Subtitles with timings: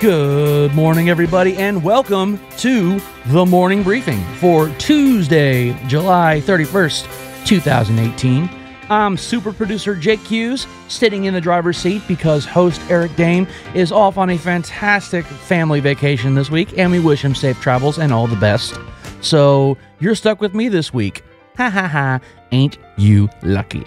[0.00, 8.48] Good morning, everybody, and welcome to the morning briefing for Tuesday, July 31st, 2018.
[8.88, 13.92] I'm super producer Jake Hughes, sitting in the driver's seat because host Eric Dehm is
[13.92, 18.10] off on a fantastic family vacation this week, and we wish him safe travels and
[18.10, 18.80] all the best.
[19.20, 21.22] So you're stuck with me this week.
[21.58, 22.20] Ha ha ha,
[22.52, 23.84] ain't you lucky?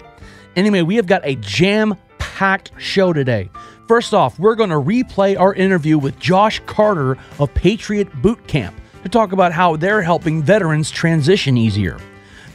[0.54, 3.50] Anyway, we have got a jam packed show today.
[3.86, 8.74] First off, we're going to replay our interview with Josh Carter of Patriot Boot Camp
[9.02, 11.98] to talk about how they're helping veterans transition easier.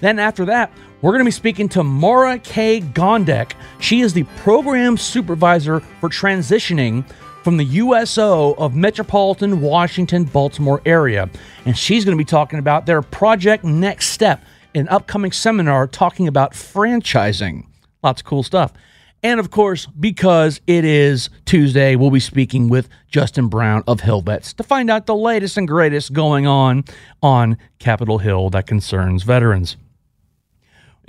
[0.01, 2.81] Then, after that, we're going to be speaking to Maura K.
[2.81, 3.51] Gondek.
[3.79, 7.07] She is the program supervisor for transitioning
[7.43, 11.29] from the USO of Metropolitan Washington Baltimore area.
[11.65, 16.27] And she's going to be talking about their Project Next Step, an upcoming seminar talking
[16.27, 17.67] about franchising.
[18.01, 18.73] Lots of cool stuff.
[19.21, 24.21] And of course, because it is Tuesday, we'll be speaking with Justin Brown of Hill
[24.21, 26.85] Vets to find out the latest and greatest going on
[27.21, 29.75] on Capitol Hill that concerns veterans.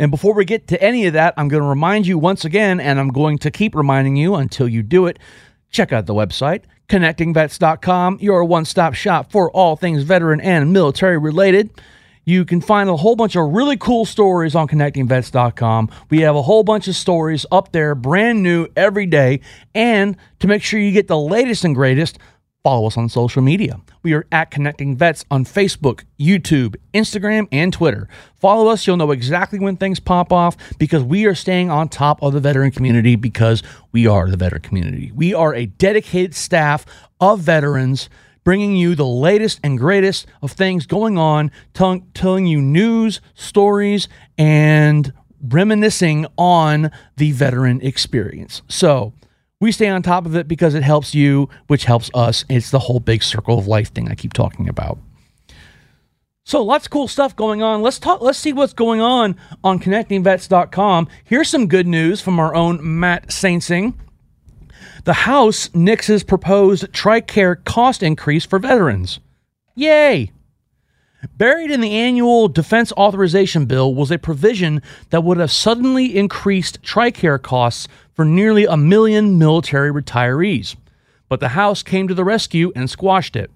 [0.01, 2.81] And before we get to any of that, I'm going to remind you once again,
[2.81, 5.19] and I'm going to keep reminding you until you do it.
[5.71, 11.19] Check out the website, connectingvets.com, your one stop shop for all things veteran and military
[11.19, 11.71] related.
[12.31, 15.91] You can find a whole bunch of really cool stories on connectingvets.com.
[16.11, 19.41] We have a whole bunch of stories up there, brand new every day.
[19.75, 22.21] And to make sure you get the latest and greatest,
[22.63, 23.81] follow us on social media.
[24.05, 28.09] We are at Connecting Vets on Facebook, YouTube, Instagram, and Twitter.
[28.37, 32.23] Follow us, you'll know exactly when things pop off because we are staying on top
[32.23, 35.11] of the veteran community because we are the veteran community.
[35.17, 36.87] We are a dedicated staff
[37.21, 38.09] of veterans
[38.45, 44.09] bringing you the latest and greatest of things going on, t- telling you news, stories,
[44.39, 45.13] and
[45.43, 48.63] reminiscing on the veteran experience.
[48.69, 49.13] So,
[49.61, 52.47] we stay on top of it because it helps you, which helps us.
[52.49, 54.99] It's the whole big circle of life thing I keep talking about.
[56.45, 57.83] So lots of cool stuff going on.
[57.83, 61.09] Let's talk let's see what's going on on connectingvets.com.
[61.25, 63.95] Here's some good news from our own Matt Saintsing.
[65.05, 69.19] The House nixes proposed TRICARE cost increase for veterans.
[69.75, 70.31] Yay!
[71.37, 76.83] Buried in the annual defense authorization bill was a provision that would have suddenly increased
[76.83, 80.77] TRICARE costs for nearly a million military retirees.
[81.31, 83.51] But the House came to the rescue and squashed it.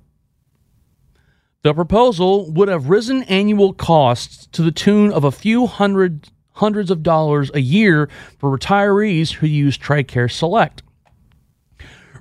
[1.62, 6.90] The proposal would have risen annual costs to the tune of a few hundred hundreds
[6.90, 10.82] of dollars a year for retirees who use TRICARE Select.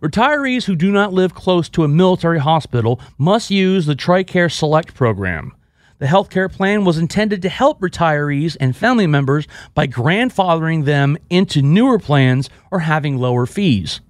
[0.04, 4.94] Retirees who do not live close to a military hospital must use the TRICARE Select
[4.94, 5.56] program.
[6.00, 11.62] The healthcare plan was intended to help retirees and family members by grandfathering them into
[11.62, 14.02] newer plans or having lower fees.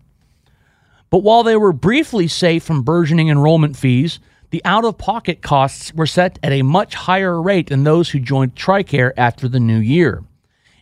[1.11, 5.93] But while they were briefly safe from burgeoning enrollment fees, the out of pocket costs
[5.93, 9.77] were set at a much higher rate than those who joined TRICARE after the new
[9.77, 10.23] year.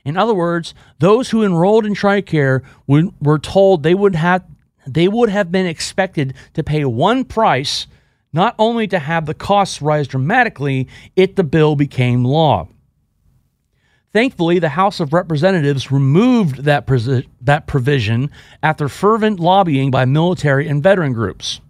[0.05, 4.45] In other words, those who enrolled in TRICARE were told they would have
[4.87, 7.87] they would have been expected to pay one price,
[8.33, 12.67] not only to have the costs rise dramatically, if the bill became law.
[14.13, 16.85] Thankfully, the House of Representatives removed that,
[17.41, 18.29] that provision
[18.61, 21.61] after fervent lobbying by military and veteran groups.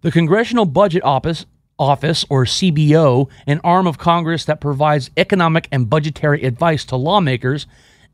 [0.00, 1.44] The Congressional Budget Office,
[1.78, 7.66] Office, or CBO, an arm of Congress that provides economic and budgetary advice to lawmakers,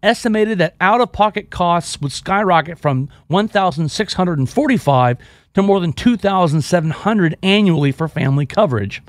[0.03, 5.19] estimated that out of pocket costs would skyrocket from 1645
[5.55, 9.03] to more than 2700 annually for family coverage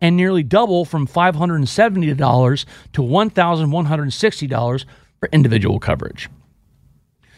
[0.00, 4.84] and nearly double from $570 to $1160
[5.18, 6.28] for individual coverage.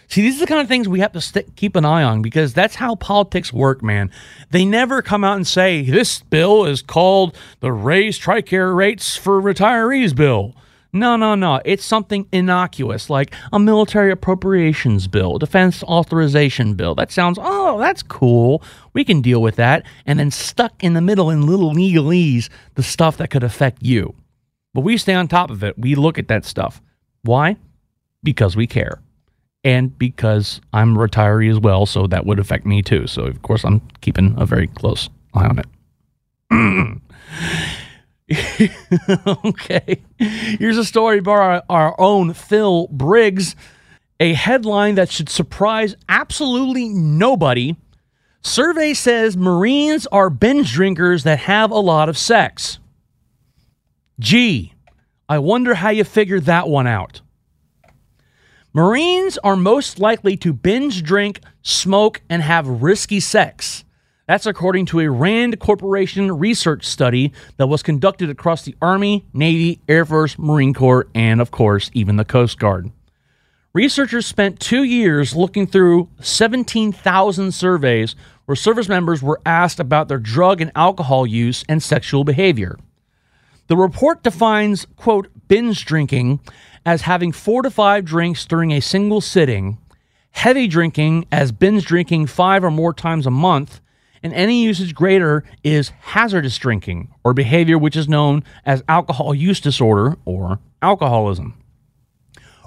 [0.09, 2.23] See, these are the kind of things we have to st- keep an eye on
[2.23, 4.11] because that's how politics work, man.
[4.51, 9.41] They never come out and say, this bill is called the Raise Tricare Rates for
[9.41, 10.55] Retirees Bill.
[10.93, 11.61] No, no, no.
[11.65, 16.95] It's something innocuous like a military appropriations bill, defense authorization bill.
[16.95, 18.63] That sounds, oh, that's cool.
[18.95, 19.85] We can deal with that.
[20.07, 24.15] And then stuck in the middle in little legalese, the stuff that could affect you.
[24.73, 25.79] But we stay on top of it.
[25.79, 26.81] We look at that stuff.
[27.23, 27.57] Why?
[28.23, 29.01] Because we care.
[29.65, 33.07] And because I'm retiree as well, so that would affect me too.
[33.07, 35.67] So, of course, I'm keeping a very close eye on it.
[39.45, 40.03] okay.
[40.19, 43.57] Here's a story by our, our own Phil Briggs.
[44.21, 47.77] A headline that should surprise absolutely nobody.
[48.43, 52.79] Survey says Marines are binge drinkers that have a lot of sex.
[54.19, 54.75] Gee,
[55.29, 57.21] I wonder how you figured that one out.
[58.75, 63.85] Marines are most likely to binge drink, smoke, and have risky sex.
[64.29, 69.81] That's according to a RAND Corporation research study that was conducted across the Army, Navy,
[69.89, 72.93] Air Force, Marine Corps, and of course, even the Coast Guard.
[73.73, 80.19] Researchers spent two years looking through 17,000 surveys where service members were asked about their
[80.19, 82.79] drug and alcohol use and sexual behavior.
[83.69, 86.41] The report defines, quote, binge drinking
[86.85, 89.79] as having four to five drinks during a single sitting,
[90.33, 93.81] heavy drinking as binge drinking five or more times a month,
[94.23, 99.61] and any usage greater is hazardous drinking or behavior which is known as alcohol use
[99.61, 101.55] disorder or alcoholism.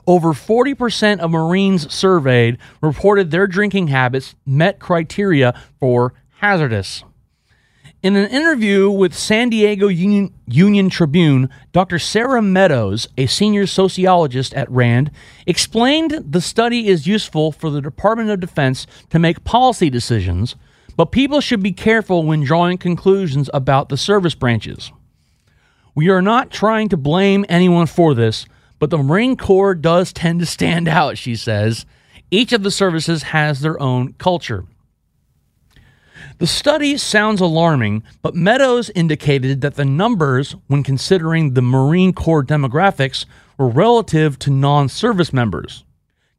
[0.08, 7.04] Over 40% of Marines surveyed reported their drinking habits met criteria for hazardous.
[8.04, 12.00] In an interview with San Diego Union, Union, Tribune, Dr.
[12.00, 15.12] Sarah Meadows, a senior sociologist at RAND,
[15.46, 20.56] explained the study is useful for the Department of Defense to make policy decisions,
[21.02, 24.92] but people should be careful when drawing conclusions about the service branches.
[25.96, 28.46] We are not trying to blame anyone for this,
[28.78, 31.88] but the Marine Corps does tend to stand out, she says.
[32.30, 34.66] Each of the services has their own culture.
[36.38, 42.44] The study sounds alarming, but Meadows indicated that the numbers, when considering the Marine Corps
[42.44, 43.26] demographics,
[43.58, 45.84] were relative to non service members.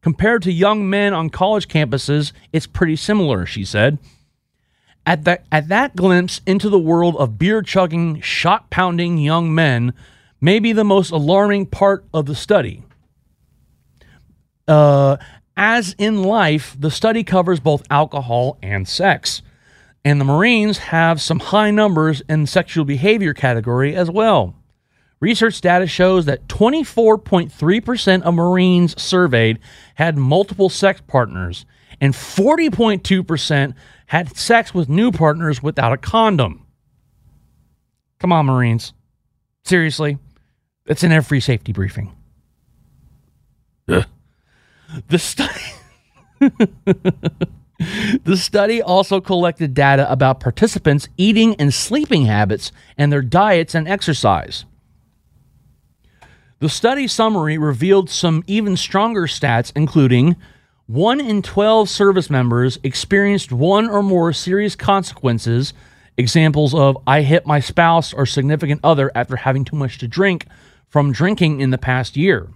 [0.03, 3.99] Compared to young men on college campuses, it's pretty similar, she said.
[5.05, 9.95] At that, at that glimpse into the world of beer chugging, shot pounding young men,
[10.41, 12.83] may be the most alarming part of the study.
[14.69, 15.17] Uh,
[15.57, 19.43] as in life, the study covers both alcohol and sex.
[20.05, 24.57] And the Marines have some high numbers in sexual behavior category as well.
[25.21, 29.61] Research data shows that 24.3% of Marines surveyed
[29.95, 31.65] had multiple sex partners,
[32.03, 33.75] and 40.2%
[34.07, 36.67] had sex with new partners without a condom.
[38.19, 38.93] Come on, Marines.
[39.65, 40.19] Seriously,
[40.85, 42.13] it's in every safety briefing.
[43.89, 44.05] Ugh.
[45.09, 45.63] The study.
[48.25, 53.89] The study also collected data about participants' eating and sleeping habits and their diets and
[53.89, 54.65] exercise.
[56.61, 60.37] The study summary revealed some even stronger stats, including
[60.93, 65.73] 1 in 12 service members experienced one or more serious consequences,
[66.19, 70.47] examples of I hit my spouse or significant other after having too much to drink
[70.91, 72.51] from drinking in the past year.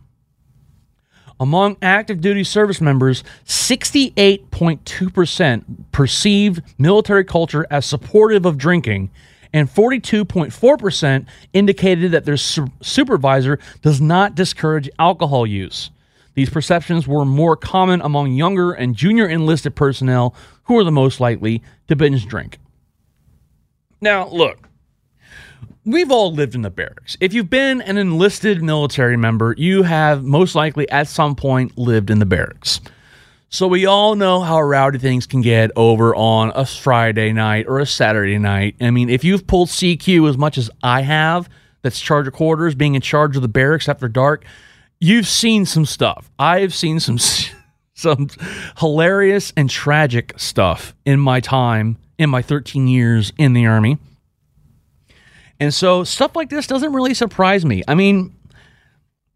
[1.41, 9.11] Among active duty service members, 68.2% perceived military culture as supportive of drinking,
[9.51, 11.25] and 42.4%
[11.55, 15.89] indicated that their su- supervisor does not discourage alcohol use.
[16.37, 21.19] These perceptions were more common among younger and junior enlisted personnel who are the most
[21.19, 22.59] likely to binge drink.
[24.03, 24.69] Now, look,
[25.87, 27.17] we've all lived in the barracks.
[27.21, 32.11] If you've been an enlisted military member, you have most likely at some point lived
[32.11, 32.83] in the barracks.
[33.49, 37.79] So we all know how rowdy things can get over on a Friday night or
[37.79, 38.77] a Saturday night.
[38.79, 41.49] I mean, if you've pulled CQ as much as I have,
[41.81, 44.45] that's charge of quarters, being in charge of the barracks after dark,
[45.01, 46.31] you've seen some stuff.
[46.39, 47.19] I've seen some
[47.95, 48.29] some
[48.79, 53.99] hilarious and tragic stuff in my time in my 13 years in the army.
[55.59, 57.83] And so stuff like this doesn't really surprise me.
[57.89, 58.35] I mean,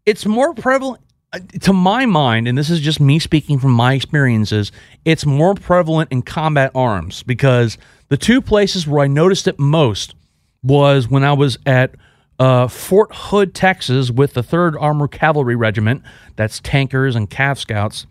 [0.05, 1.01] it's more prevalent
[1.33, 4.71] uh, to my mind, and this is just me speaking from my experiences,
[5.05, 7.77] it's more prevalent in combat arms because
[8.09, 10.13] the two places where I noticed it most
[10.61, 11.95] was when I was at
[12.39, 16.03] uh, Fort Hood, Texas, with the 3rd Armored Cavalry Regiment,
[16.35, 18.07] that's tankers and Cav Scouts.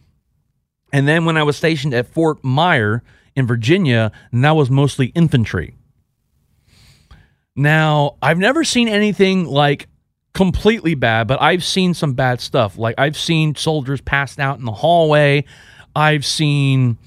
[0.93, 3.03] And then when I was stationed at Fort Myer
[3.37, 5.75] in Virginia, and that was mostly infantry.
[7.57, 9.89] Now, I've never seen anything like
[10.33, 12.79] completely bad, but I've seen some bad stuff.
[12.79, 15.45] Like I've seen soldiers passed out in the hallway.
[15.95, 16.99] I've seen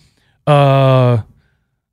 [0.45, 1.21] uh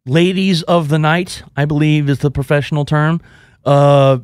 [0.07, 3.21] ladies of the night, I believe is the professional term,
[3.65, 4.19] uh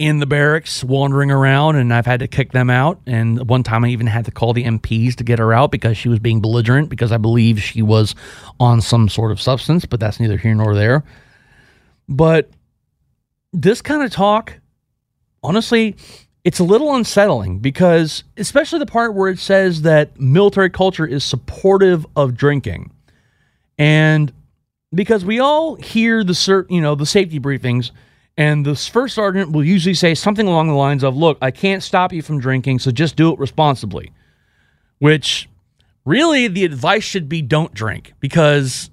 [0.00, 2.98] in the barracks wandering around, and I've had to kick them out.
[3.06, 5.98] And one time I even had to call the MPs to get her out because
[5.98, 8.14] she was being belligerent because I believe she was
[8.58, 11.04] on some sort of substance, but that's neither here nor there.
[12.08, 12.48] But
[13.52, 14.54] this kind of talk,
[15.42, 15.96] honestly,
[16.44, 21.24] it's a little unsettling because, especially the part where it says that military culture is
[21.24, 22.90] supportive of drinking.
[23.76, 24.32] And
[24.94, 27.90] because we all hear the cert, you know, the safety briefings,
[28.40, 31.82] and the first sergeant will usually say something along the lines of, "Look, I can't
[31.82, 34.12] stop you from drinking, so just do it responsibly."
[34.98, 35.46] Which
[36.06, 38.90] really the advice should be don't drink because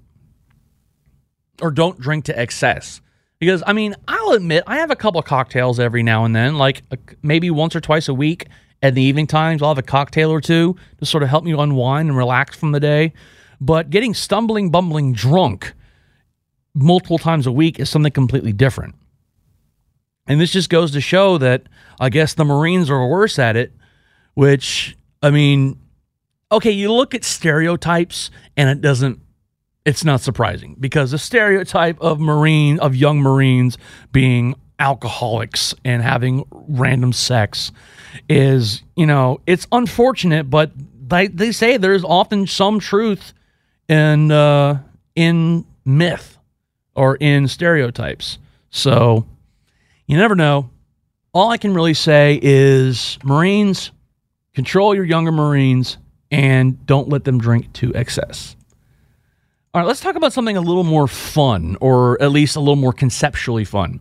[1.62, 3.00] or don't drink to excess.
[3.40, 6.58] Because I mean, I'll admit I have a couple of cocktails every now and then,
[6.58, 6.84] like
[7.24, 8.48] maybe once or twice a week
[8.84, 9.62] at the evening times.
[9.62, 12.74] I'll have a cocktail or two to sort of help me unwind and relax from
[12.74, 13.14] the day.
[13.62, 15.74] But getting stumbling, bumbling drunk
[16.74, 18.96] multiple times a week is something completely different.
[20.28, 21.64] And this just goes to show that
[22.00, 23.72] I guess the Marines are worse at it,
[24.34, 25.80] which, I mean,
[26.52, 29.20] okay, you look at stereotypes and it doesn't,
[29.86, 33.78] it's not surprising because the stereotype of Marine, of young Marines
[34.12, 37.72] being alcoholics and having random sex
[38.30, 40.72] is, you know, it's unfortunate, but
[41.08, 43.34] they, they say there's often some truth
[43.88, 44.82] in, uh,
[45.16, 46.38] in myth
[46.96, 48.38] or in stereotypes.
[48.70, 49.26] So
[50.08, 50.70] you never know.
[51.34, 53.92] All I can really say is Marines,
[54.56, 55.98] control your younger Marines
[56.32, 58.56] and don't let them drink to excess.
[59.74, 62.76] All right, let's talk about something a little more fun, or at least a little
[62.76, 64.00] more conceptually fun.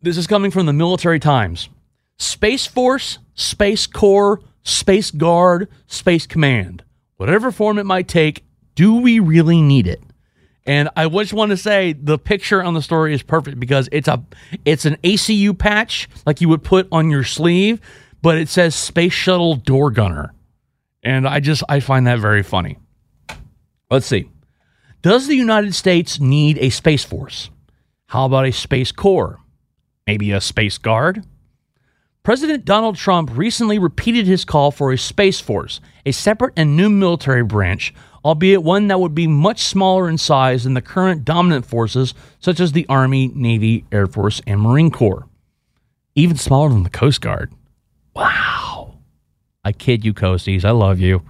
[0.00, 1.68] This is coming from the Military Times
[2.18, 6.82] Space Force, Space Corps, Space Guard, Space Command.
[7.16, 10.02] Whatever form it might take, do we really need it?
[10.64, 14.08] And I just want to say the picture on the story is perfect because it's
[14.08, 14.22] a
[14.64, 17.80] it's an ACU patch like you would put on your sleeve,
[18.20, 20.34] but it says Space Shuttle Door Gunner.
[21.02, 22.78] And I just I find that very funny.
[23.90, 24.30] Let's see.
[25.02, 27.50] Does the United States need a space force?
[28.06, 29.40] How about a space corps?
[30.06, 31.24] Maybe a space guard?
[32.22, 36.88] President Donald Trump recently repeated his call for a space force, a separate and new
[36.88, 37.92] military branch
[38.24, 42.60] albeit one that would be much smaller in size than the current dominant forces such
[42.60, 45.28] as the Army, Navy, Air Force, and Marine Corps.
[46.14, 47.52] Even smaller than the Coast Guard.
[48.14, 48.98] Wow.
[49.64, 50.64] I kid you, Coasties.
[50.64, 51.22] I love you.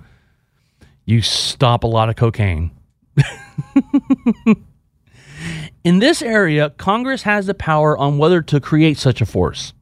[1.05, 2.71] You stop a lot of cocaine.
[5.85, 9.73] In this area, Congress has the power on whether to create such a force.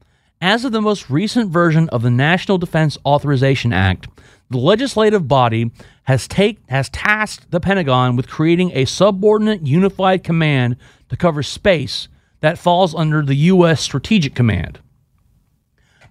[0.40, 4.08] As of the most recent version of the National Defense Authorization Act,
[4.48, 5.70] the legislative body
[6.10, 10.74] has take has tasked the Pentagon with creating a subordinate unified command
[11.08, 12.08] to cover space
[12.40, 14.80] that falls under the US Strategic Command.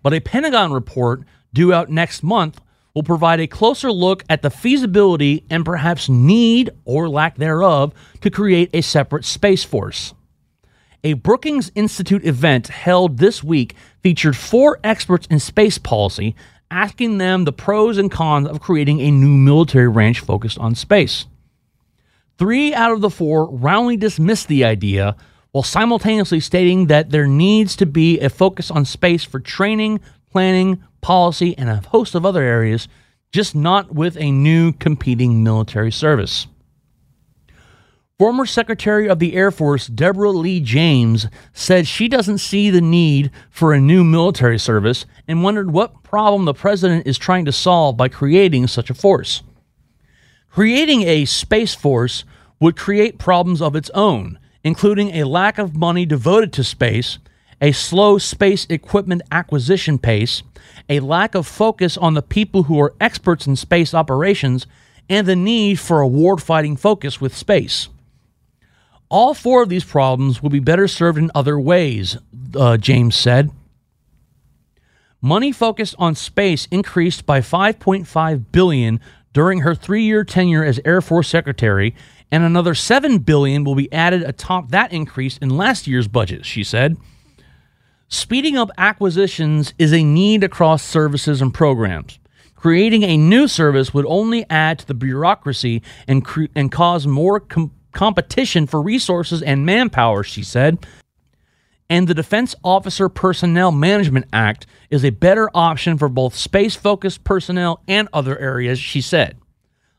[0.01, 2.61] But a Pentagon report due out next month
[2.93, 8.31] will provide a closer look at the feasibility and perhaps need or lack thereof to
[8.31, 10.13] create a separate space force.
[11.03, 16.37] A Brookings Institute event held this week featured four experts in space policy
[16.71, 21.25] asking them the pros and cons of creating a new military ranch focused on space.
[22.37, 25.15] Three out of the four roundly dismissed the idea
[25.51, 29.99] while simultaneously stating that there needs to be a focus on space for training,
[30.31, 32.87] planning, policy, and a host of other areas,
[33.31, 36.47] just not with a new competing military service.
[38.19, 43.31] Former Secretary of the Air Force Deborah Lee James said she doesn't see the need
[43.49, 47.95] for a new military service and wondered what problem the president is trying to solve
[47.95, 49.41] by creating such a force.
[50.51, 52.25] Creating a space force
[52.59, 57.19] would create problems of its own, including a lack of money devoted to space,
[57.61, 60.43] a slow space equipment acquisition pace,
[60.89, 64.67] a lack of focus on the people who are experts in space operations,
[65.07, 67.87] and the need for a warfighting focus with space.
[69.09, 72.17] All four of these problems will be better served in other ways,
[72.55, 73.49] uh, James said.
[75.21, 78.99] Money focused on space increased by 5.5 billion
[79.33, 81.95] during her 3-year tenure as Air Force Secretary,
[82.31, 86.63] and another 7 billion will be added atop that increase in last year's budget, she
[86.63, 86.95] said.
[88.07, 92.19] Speeding up acquisitions is a need across services and programs.
[92.55, 97.39] Creating a new service would only add to the bureaucracy and, cre- and cause more
[97.91, 100.85] competition for resources and manpower, she said.
[101.89, 107.23] And the Defense Officer Personnel Management Act is a better option for both space focused
[107.23, 109.37] personnel and other areas, she said.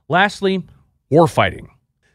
[0.09, 0.65] Lastly,
[1.11, 1.69] warfighting.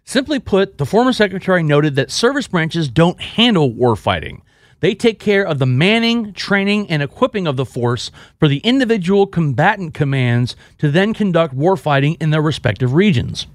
[0.06, 4.42] Simply put, the former secretary noted that service branches don't handle warfighting.
[4.80, 9.26] They take care of the manning, training, and equipping of the force for the individual
[9.26, 13.48] combatant commands to then conduct warfighting in their respective regions.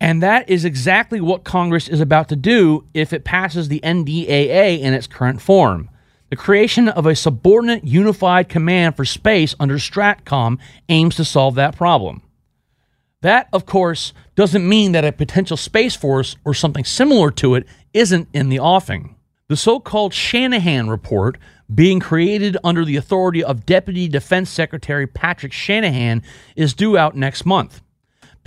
[0.00, 4.80] And that is exactly what Congress is about to do if it passes the NDAA
[4.80, 5.90] in its current form.
[6.30, 11.76] The creation of a subordinate unified command for space under STRATCOM aims to solve that
[11.76, 12.22] problem.
[13.22, 17.66] That, of course, doesn't mean that a potential Space Force or something similar to it
[17.92, 19.16] isn't in the offing.
[19.48, 21.38] The so called Shanahan Report,
[21.74, 26.22] being created under the authority of Deputy Defense Secretary Patrick Shanahan,
[26.54, 27.80] is due out next month.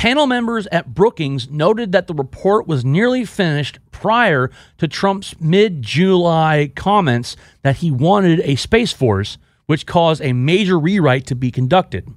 [0.01, 5.83] Panel members at Brookings noted that the report was nearly finished prior to Trump's mid
[5.83, 11.51] July comments that he wanted a Space Force, which caused a major rewrite to be
[11.51, 12.09] conducted.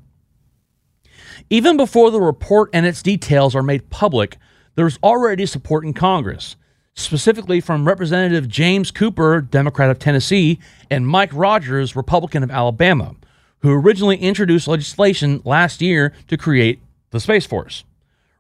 [1.51, 4.39] Even before the report and its details are made public,
[4.77, 6.57] there's already support in Congress
[6.95, 10.59] specifically from Representative James Cooper, Democrat of Tennessee,
[10.91, 13.15] and Mike Rogers, Republican of Alabama,
[13.59, 16.81] who originally introduced legislation last year to create
[17.15, 17.85] the Space Force.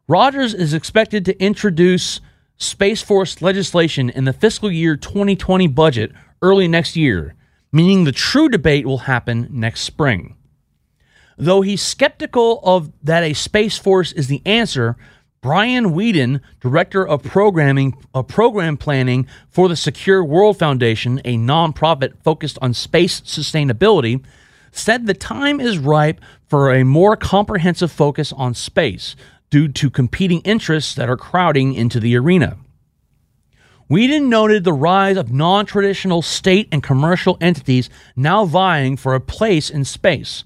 [0.08, 2.20] Rogers is expected to introduce
[2.56, 6.10] Space Force legislation in the fiscal year 2020 budget
[6.42, 7.36] early next year,
[7.70, 10.34] meaning the true debate will happen next spring.
[11.38, 14.96] Though he's skeptical of that a Space Force is the answer,
[15.40, 22.14] Brian Weeden, director of programming of program planning for the Secure World Foundation, a nonprofit
[22.24, 24.24] focused on space sustainability,
[24.76, 29.16] said the time is ripe for a more comprehensive focus on space
[29.50, 32.58] due to competing interests that are crowding into the arena.
[33.90, 39.20] Weeden noted the rise of non traditional state and commercial entities now vying for a
[39.20, 40.44] place in space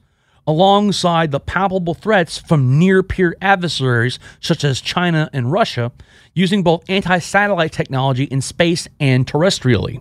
[0.49, 5.92] alongside the palpable threats from near peer adversaries such as China and Russia,
[6.35, 10.00] using both anti satellite technology in space and terrestrially.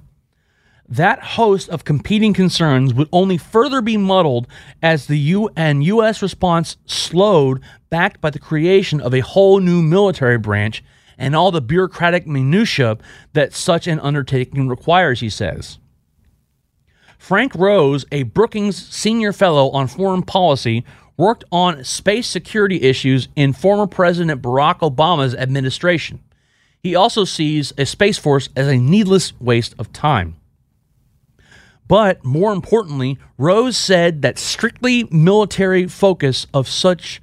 [0.89, 4.47] That host of competing concerns would only further be muddled
[4.81, 10.37] as the UN US response slowed, backed by the creation of a whole new military
[10.37, 10.83] branch
[11.17, 12.97] and all the bureaucratic minutiae
[13.33, 15.77] that such an undertaking requires, he says.
[17.17, 20.85] Frank Rose, a Brookings Senior Fellow on Foreign Policy,
[21.17, 26.21] worked on space security issues in former President Barack Obama's administration.
[26.81, 30.36] He also sees a Space Force as a needless waste of time.
[31.87, 37.21] But more importantly, Rose said that strictly military focus of such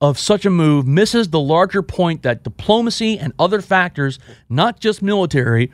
[0.00, 4.18] of such a move misses the larger point that diplomacy and other factors,
[4.50, 5.70] not just military,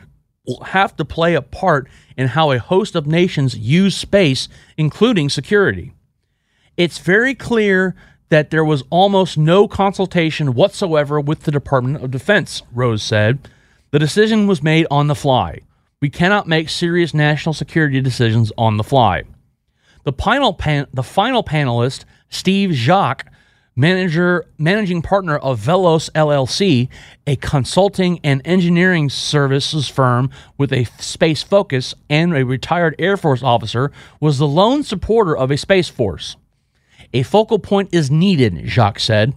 [0.46, 5.28] will have to play a part in how a host of nations use space, including
[5.28, 5.94] security.
[6.76, 7.96] It's very clear
[8.28, 13.48] that there was almost no consultation whatsoever with the Department of Defense, Rose said.
[13.90, 15.60] The decision was made on the fly.
[16.00, 19.24] We cannot make serious national security decisions on the fly.
[20.04, 23.30] The final, pan- the final panelist, Steve Jacques,
[23.76, 26.88] manager, managing partner of Velos LLC,
[27.26, 33.42] a consulting and engineering services firm with a space focus and a retired Air Force
[33.42, 36.36] officer, was the lone supporter of a space force.
[37.12, 39.34] A focal point is needed, Jacques said.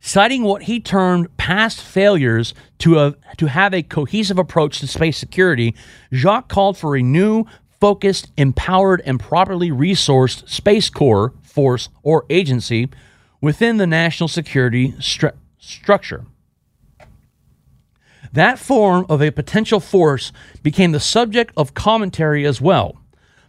[0.00, 5.18] Citing what he termed past failures to, a, to have a cohesive approach to space
[5.18, 5.74] security,
[6.12, 7.44] Jacques called for a new,
[7.80, 12.88] focused, empowered, and properly resourced Space Corps force or agency
[13.40, 16.24] within the national security stru- structure.
[18.32, 20.32] That form of a potential force
[20.62, 22.96] became the subject of commentary as well.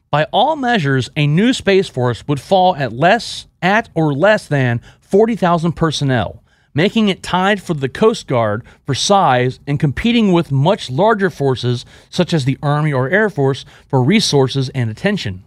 [0.09, 4.81] By all measures, a new space force would fall at less at or less than
[5.11, 6.41] 40,000 personnel,
[6.73, 11.85] making it tied for the Coast Guard for size and competing with much larger forces
[12.09, 15.43] such as the Army or Air Force for resources and attention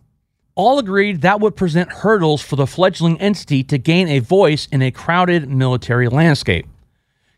[0.55, 4.83] all agreed that would present hurdles for the fledgling entity to gain a voice in
[4.83, 6.67] a crowded military landscape.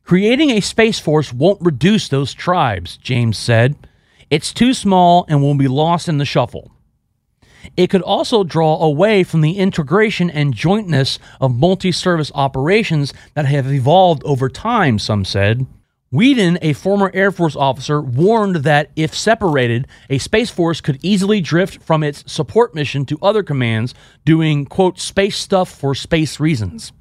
[0.05, 3.75] Creating a space force won't reduce those tribes, James said.
[4.31, 6.71] It's too small and will be lost in the shuffle.
[7.77, 13.47] It could also draw away from the integration and jointness of multi service operations that
[13.47, 15.67] have evolved over time, some said.
[16.13, 21.41] Weeden, a former Air Force officer, warned that if separated, a Space Force could easily
[21.41, 23.93] drift from its support mission to other commands
[24.25, 26.93] doing, quote, space stuff for space reasons,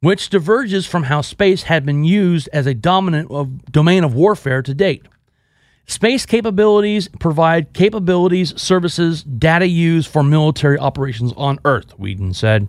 [0.00, 4.60] which diverges from how space had been used as a dominant of, domain of warfare
[4.60, 5.06] to date.
[5.90, 12.68] Space capabilities provide capabilities, services, data used for military operations on Earth, Weeden said.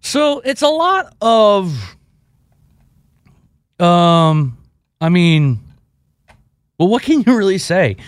[0.00, 1.96] So it's a lot of
[3.78, 4.58] um,
[5.00, 5.60] I mean,
[6.76, 7.98] Well, what can you really say?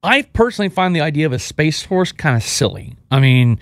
[0.00, 2.96] I personally find the idea of a space force kind of silly.
[3.10, 3.58] I mean,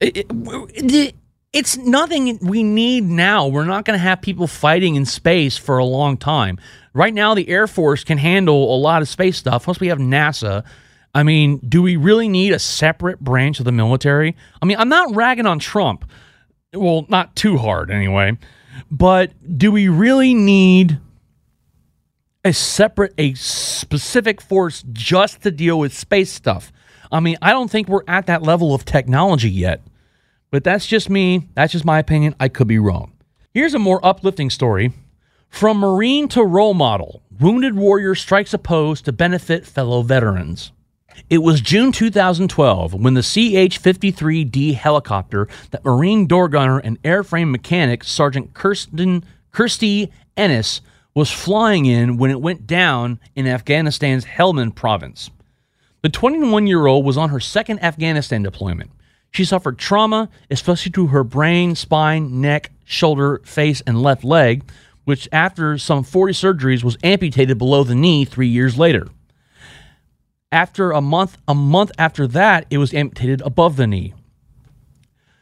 [0.00, 1.14] it, it,
[1.52, 3.48] it's nothing we need now.
[3.48, 6.60] We're not going to have people fighting in space for a long time.
[6.94, 9.64] Right now, the Air Force can handle a lot of space stuff.
[9.64, 10.64] Plus, we have NASA.
[11.14, 14.36] I mean, do we really need a separate branch of the military?
[14.60, 16.04] I mean, I'm not ragging on Trump.
[16.74, 18.36] Well, not too hard anyway.
[18.90, 20.98] But do we really need
[22.44, 26.72] a separate, a specific force just to deal with space stuff?
[27.10, 29.82] I mean, I don't think we're at that level of technology yet.
[30.50, 31.48] But that's just me.
[31.54, 32.34] That's just my opinion.
[32.38, 33.12] I could be wrong.
[33.54, 34.92] Here's a more uplifting story.
[35.52, 40.72] From Marine to role model, wounded warrior strikes a pose to benefit fellow veterans.
[41.28, 47.50] It was June 2012 when the CH 53D helicopter that Marine door gunner and airframe
[47.50, 50.80] mechanic Sergeant Kirsten, Kirstie Ennis
[51.14, 55.30] was flying in when it went down in Afghanistan's Helmand province.
[56.00, 58.90] The 21 year old was on her second Afghanistan deployment.
[59.30, 64.64] She suffered trauma, especially to her brain, spine, neck, shoulder, face, and left leg,
[65.04, 69.08] which after some 40 surgeries was amputated below the knee three years later.
[70.50, 74.14] After a month, a month after that, it was amputated above the knee.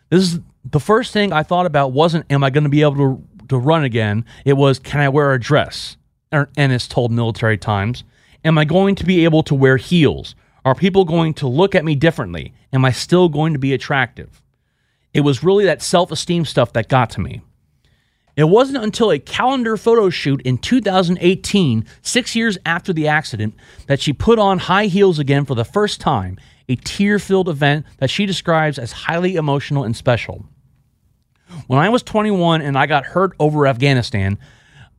[0.08, 2.96] This is the first thing I thought about wasn't am I going to be able
[2.96, 4.24] to, to run again?
[4.44, 5.96] It was can I wear a dress?
[6.32, 8.04] Er, Ennis told Military Times.
[8.44, 10.34] Am I going to be able to wear heels?
[10.64, 12.54] Are people going to look at me differently?
[12.72, 14.42] Am I still going to be attractive?
[15.12, 17.42] It was really that self esteem stuff that got to me.
[18.40, 23.52] It wasn't until a calendar photo shoot in 2018, six years after the accident,
[23.86, 27.84] that she put on high heels again for the first time, a tear filled event
[27.98, 30.46] that she describes as highly emotional and special.
[31.66, 34.38] When I was 21 and I got hurt over Afghanistan,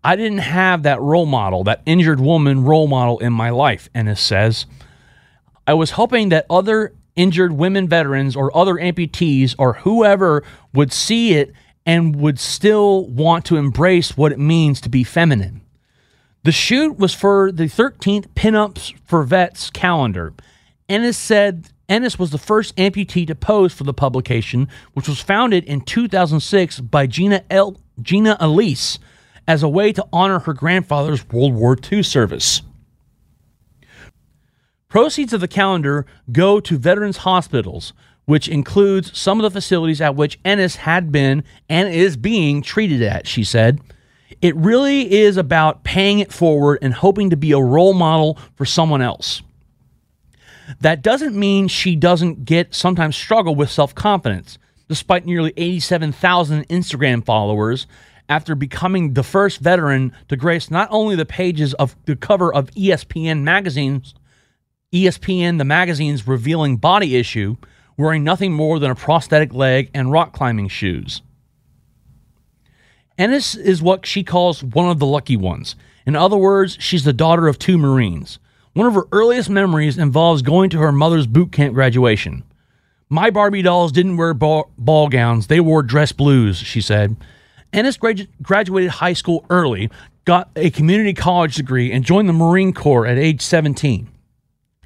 [0.03, 4.21] I didn't have that role model, that injured woman role model in my life, Ennis
[4.21, 4.67] says.
[5.65, 10.43] I was hoping that other injured women veterans or other amputees or whoever
[10.75, 11.51] would see it
[11.85, 15.61] and would still want to embrace what it means to be feminine.
[16.43, 20.33] The shoot was for the 13th Pinups for Vets calendar.
[20.89, 25.63] Ennis said Ennis was the first amputee to pose for the publication, which was founded
[25.65, 28.97] in 2006 by Gina, El- Gina Elise
[29.47, 32.61] as a way to honor her grandfather's World War II service.
[34.87, 37.93] Proceeds of the calendar go to veterans hospitals,
[38.25, 43.01] which includes some of the facilities at which Ennis had been and is being treated
[43.01, 43.81] at, she said.
[44.41, 48.65] It really is about paying it forward and hoping to be a role model for
[48.65, 49.41] someone else.
[50.79, 54.57] That doesn't mean she doesn't get sometimes struggle with self confidence,
[54.87, 57.87] despite nearly 87,000 Instagram followers
[58.29, 62.71] after becoming the first veteran to grace not only the pages of the cover of
[62.71, 64.15] ESPN magazines
[64.93, 67.55] ESPN, the magazine's revealing body issue,
[67.97, 71.21] wearing nothing more than a prosthetic leg and rock climbing shoes.
[73.17, 75.75] Ennis is what she calls one of the lucky ones.
[76.05, 78.39] In other words, she's the daughter of two Marines.
[78.73, 82.43] One of her earliest memories involves going to her mother's boot camp graduation.
[83.09, 87.17] My Barbie dolls didn't wear ball, ball gowns, they wore dress blues, she said.
[87.73, 89.89] Ennis gradu- graduated high school early,
[90.25, 94.07] got a community college degree, and joined the Marine Corps at age 17.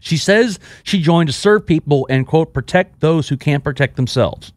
[0.06, 4.54] She says she joined to serve people and, quote, protect those who can't protect themselves.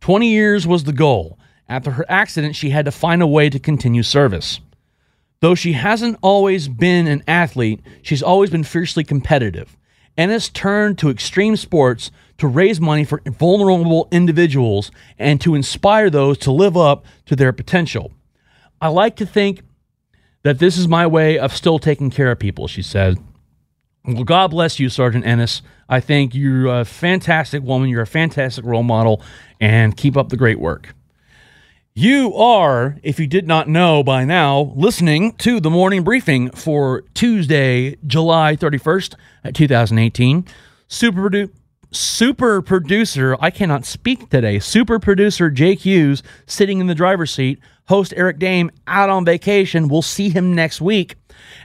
[0.00, 1.38] 20 years was the goal.
[1.68, 4.58] After her accident, she had to find a way to continue service.
[5.38, 9.76] Though she hasn't always been an athlete, she's always been fiercely competitive.
[10.18, 16.36] Ennis turned to extreme sports to raise money for vulnerable individuals and to inspire those
[16.38, 18.10] to live up to their potential.
[18.80, 19.62] I like to think
[20.42, 23.18] that this is my way of still taking care of people, she said.
[24.04, 25.62] Well, God bless you, Sergeant Ennis.
[25.88, 27.88] I think you're a fantastic woman.
[27.88, 29.22] You're a fantastic role model,
[29.60, 30.94] and keep up the great work.
[31.92, 37.02] You are, if you did not know by now, listening to the morning briefing for
[37.14, 39.16] Tuesday, July 31st,
[39.52, 40.46] 2018.
[40.86, 41.48] Super,
[41.92, 44.58] super producer, I cannot speak today.
[44.58, 47.58] Super producer Jake Hughes sitting in the driver's seat.
[47.88, 49.88] Host Eric Dehm out on vacation.
[49.88, 51.16] We'll see him next week.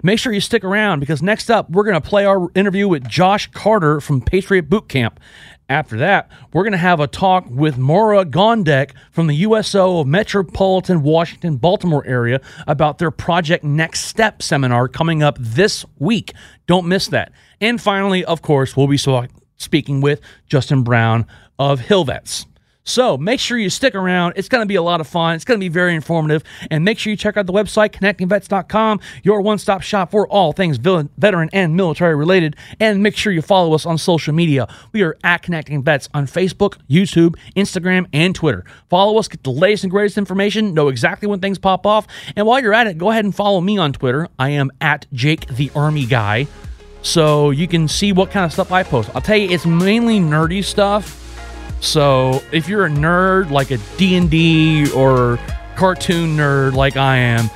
[0.01, 3.07] Make sure you stick around because next up, we're going to play our interview with
[3.07, 5.19] Josh Carter from Patriot Boot Camp.
[5.67, 10.07] After that, we're going to have a talk with Maura Gondek from the USO of
[10.07, 16.33] Metropolitan Washington Baltimore area about their Project Next Step seminar coming up this week.
[16.67, 17.31] Don't miss that.
[17.61, 18.97] And finally, of course, we'll be
[19.57, 21.25] speaking with Justin Brown
[21.57, 22.45] of Hillvets.
[22.87, 24.33] So make sure you stick around.
[24.35, 25.35] It's going to be a lot of fun.
[25.35, 26.43] It's going to be very informative.
[26.69, 30.53] And make sure you check out the website, connectingvets.com, your one stop shop for all
[30.53, 32.55] things veteran and military related.
[32.79, 34.67] And make sure you follow us on social media.
[34.91, 38.63] We are at Connecting Vets on Facebook, YouTube, Instagram, and Twitter.
[38.87, 42.05] Follow us, get the latest and greatest information, know exactly when things pop off.
[42.35, 44.29] And while you're at it, go ahead and follow me on Twitter.
[44.37, 46.45] I am at Jake the Army Guy.
[47.05, 49.09] So you can see what kind of stuff I post.
[49.13, 51.21] I'll tell you, it's mainly nerdy stuff
[51.85, 55.37] so if you're a nerd like a D&D or
[55.75, 57.49] cartoon nerd like I am,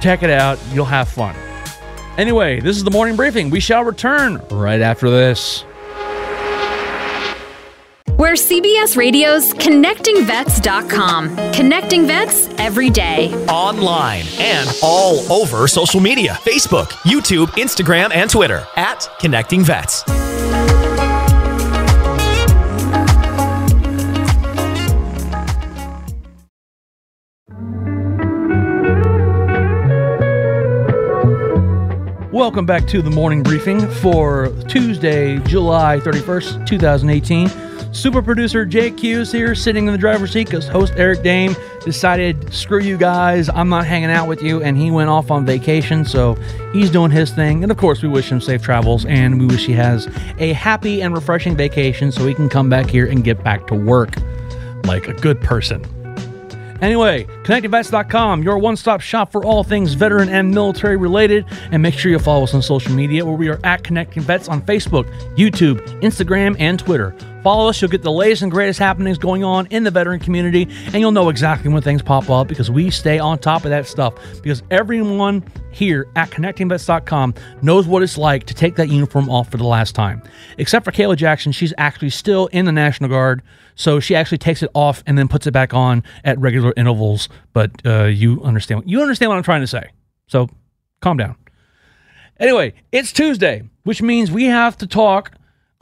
[0.00, 0.58] check it out.
[0.72, 1.36] You'll have fun.
[2.18, 3.50] Anyway, this is the morning briefing.
[3.50, 5.64] We shall return right after this.
[8.22, 11.52] We're CBS Radio's ConnectingVets.com.
[11.52, 13.34] Connecting vets every day.
[13.46, 20.04] Online and all over social media Facebook, YouTube, Instagram, and Twitter at Connecting Vets.
[32.32, 37.71] Welcome back to the morning briefing for Tuesday, July 31st, 2018.
[37.92, 42.52] Super producer Jake Hughes here, sitting in the driver's seat because host Eric Dehm decided,
[42.52, 46.06] screw you guys, I'm not hanging out with you, and he went off on vacation,
[46.06, 46.34] so
[46.72, 47.62] he's doing his thing.
[47.62, 51.02] And of course, we wish him safe travels, and we wish he has a happy
[51.02, 54.14] and refreshing vacation so he can come back here and get back to work
[54.84, 55.84] like a good person.
[56.80, 61.44] Anyway, connectingvets.com, your one stop shop for all things veteran and military related.
[61.70, 64.48] And make sure you follow us on social media where we are at Connecting Vets
[64.48, 65.04] on Facebook,
[65.36, 67.14] YouTube, Instagram, and Twitter.
[67.42, 70.68] Follow us, you'll get the latest and greatest happenings going on in the veteran community,
[70.86, 73.86] and you'll know exactly when things pop up because we stay on top of that
[73.86, 74.14] stuff.
[74.42, 79.56] Because everyone here at connectingvets.com knows what it's like to take that uniform off for
[79.56, 80.22] the last time.
[80.58, 83.42] Except for Kayla Jackson, she's actually still in the National Guard.
[83.74, 87.28] So she actually takes it off and then puts it back on at regular intervals.
[87.52, 89.90] But uh, you understand you understand what I'm trying to say.
[90.28, 90.48] So
[91.00, 91.36] calm down.
[92.38, 95.32] Anyway, it's Tuesday, which means we have to talk.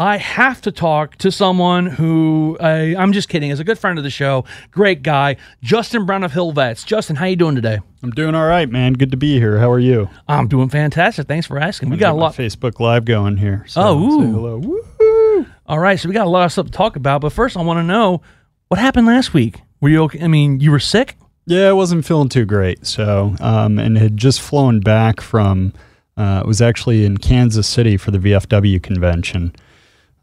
[0.00, 3.98] I have to talk to someone who uh, I'm just kidding is a good friend
[3.98, 6.84] of the show, great guy, Justin Brown of Hill Vets.
[6.84, 7.80] Justin, how you doing today?
[8.02, 8.94] I'm doing all right, man.
[8.94, 9.58] Good to be here.
[9.58, 10.08] How are you?
[10.26, 11.28] I'm doing fantastic.
[11.28, 11.90] Thanks for asking.
[11.90, 13.66] We got a lot Facebook Live going here.
[13.68, 14.56] So oh, hello.
[14.56, 15.46] Woo.
[15.66, 17.62] All right, so we got a lot of stuff to talk about, but first I
[17.62, 18.22] want to know
[18.68, 19.60] what happened last week.
[19.82, 20.22] Were you okay?
[20.22, 21.18] I mean, you were sick?
[21.44, 22.86] Yeah, I wasn't feeling too great.
[22.86, 25.74] So, um, and had just flown back from,
[26.16, 29.52] uh, was actually in Kansas City for the VFW convention.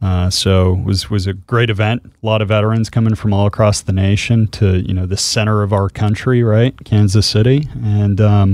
[0.01, 2.03] Uh, so was was a great event.
[2.05, 5.63] A lot of veterans coming from all across the nation to you know the center
[5.63, 8.49] of our country, right, Kansas City, and um,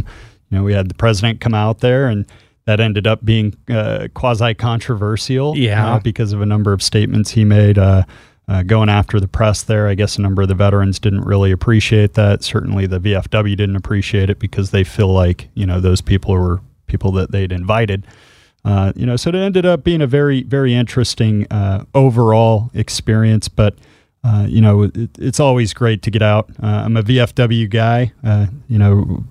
[0.49, 2.25] you know we had the president come out there and
[2.65, 5.57] that ended up being uh, quasi controversial.
[5.57, 5.95] Yeah.
[5.95, 8.03] Uh, because of a number of statements he made uh,
[8.47, 9.87] uh, going after the press there.
[9.87, 12.43] I guess a number of the veterans didn't really appreciate that.
[12.43, 16.61] Certainly the VFW didn't appreciate it because they feel like, you know, those people were
[16.87, 18.05] people that they'd invited.
[18.65, 23.47] Uh, you know, so it ended up being a very, very interesting uh, overall experience.
[23.47, 23.75] But,
[24.47, 26.49] you know, it, it's always great to get out.
[26.59, 28.13] I'm a VFW guy.
[28.67, 29.23] you know,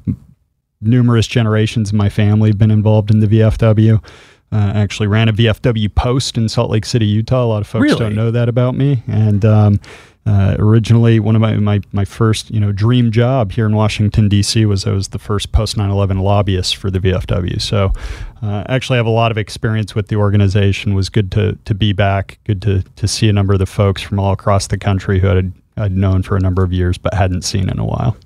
[0.82, 4.04] numerous generations of my family have been involved in the VFW.
[4.52, 7.42] Uh, actually ran a VFW post in Salt Lake City, Utah.
[7.42, 7.98] A lot of folks really?
[7.98, 9.02] don't know that about me.
[9.06, 9.80] And um,
[10.24, 14.28] uh, originally, one of my, my my first you know dream job here in Washington
[14.28, 14.64] D.C.
[14.66, 17.60] was I was the first post 9/11 lobbyist for the VFW.
[17.60, 17.92] So
[18.40, 20.92] uh, actually, I have a lot of experience with the organization.
[20.92, 22.38] It was good to to be back.
[22.44, 25.28] Good to to see a number of the folks from all across the country who
[25.28, 28.16] I'd I'd known for a number of years but hadn't seen in a while.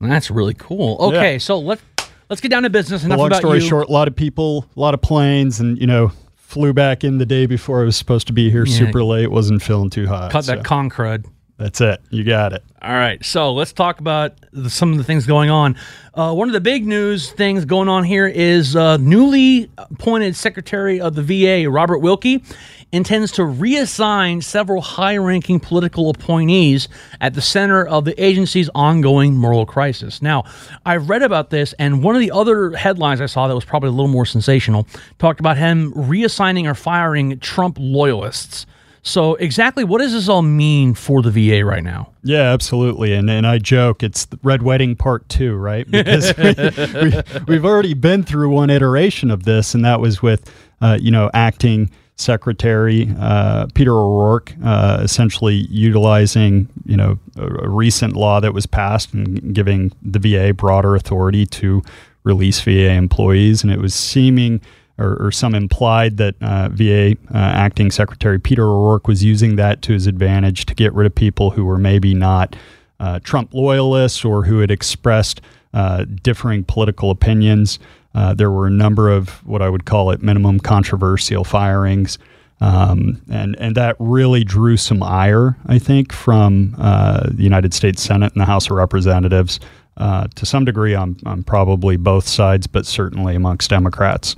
[0.00, 0.96] That's really cool.
[0.98, 1.38] Okay, yeah.
[1.38, 1.82] so let's
[2.28, 3.04] let's get down to business.
[3.04, 3.68] Enough long story you.
[3.68, 7.18] short, a lot of people, a lot of planes, and you know, flew back in
[7.18, 8.76] the day before I was supposed to be here yeah.
[8.76, 9.30] super late.
[9.30, 10.32] Wasn't feeling too hot.
[10.32, 10.56] Cut so.
[10.56, 11.26] that con crud.
[11.56, 12.00] That's it.
[12.10, 12.64] You got it.
[12.82, 13.24] All right.
[13.24, 15.76] So let's talk about the, some of the things going on.
[16.12, 21.00] Uh, one of the big news things going on here is uh, newly appointed Secretary
[21.00, 22.42] of the VA, Robert Wilkie,
[22.90, 26.88] intends to reassign several high ranking political appointees
[27.20, 30.20] at the center of the agency's ongoing moral crisis.
[30.20, 30.44] Now,
[30.84, 33.90] I've read about this, and one of the other headlines I saw that was probably
[33.90, 34.88] a little more sensational
[35.18, 38.66] talked about him reassigning or firing Trump loyalists.
[39.06, 42.10] So, exactly what does this all mean for the VA right now?
[42.22, 43.12] Yeah, absolutely.
[43.12, 45.88] And and I joke it's Red Wedding Part Two, right?
[45.88, 46.34] Because
[47.46, 51.10] we, have already been through one iteration of this, and that was with, uh, you
[51.10, 58.40] know, acting Secretary uh, Peter O'Rourke, uh, essentially utilizing you know a, a, recent law
[58.40, 61.82] that was passed and giving the VA broader authority to
[62.22, 64.62] release VA employees, and it was seeming
[64.98, 69.82] or, or some implied that uh, VA uh, acting Secretary Peter O'Rourke was using that
[69.82, 72.56] to his advantage to get rid of people who were maybe not
[73.00, 75.40] uh, Trump loyalists or who had expressed
[75.72, 77.78] uh, differing political opinions.
[78.14, 82.18] Uh, there were a number of what I would call at minimum controversial firings.
[82.60, 88.00] Um, and and that really drew some ire, I think, from uh, the United States
[88.00, 89.58] Senate and the House of Representatives.
[89.96, 94.34] Uh, to some degree, on, on probably both sides, but certainly amongst Democrats.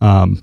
[0.00, 0.40] Um,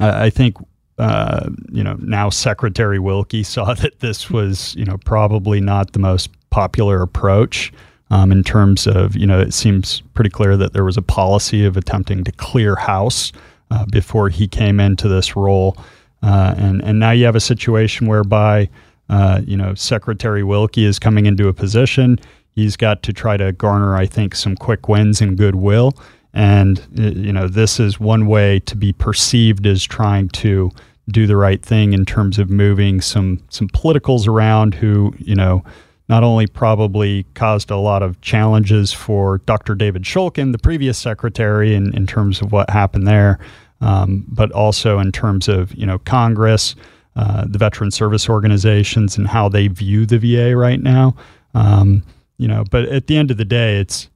[0.00, 0.56] I, I, think
[0.98, 5.98] uh, you know now Secretary Wilkie saw that this was you know probably not the
[5.98, 7.72] most popular approach.
[8.10, 11.64] Um, in terms of, you know, it seems pretty clear that there was a policy
[11.64, 13.32] of attempting to clear house
[13.70, 15.76] uh, before he came into this role.
[16.22, 18.68] Uh, and, and now you have a situation whereby,
[19.08, 22.18] uh, you know, Secretary Wilkie is coming into a position.
[22.52, 25.92] He's got to try to garner, I think, some quick wins and goodwill.
[26.34, 30.70] And, you know, this is one way to be perceived as trying to
[31.08, 35.64] do the right thing in terms of moving some, some politicals around who, you know,
[36.08, 39.74] not only probably caused a lot of challenges for Dr.
[39.74, 43.38] David Shulkin, the previous secretary, in, in terms of what happened there,
[43.80, 46.74] um, but also in terms of you know Congress,
[47.16, 51.14] uh, the veteran service organizations, and how they view the VA right now.
[51.54, 52.02] Um,
[52.36, 54.10] you know, but at the end of the day, it's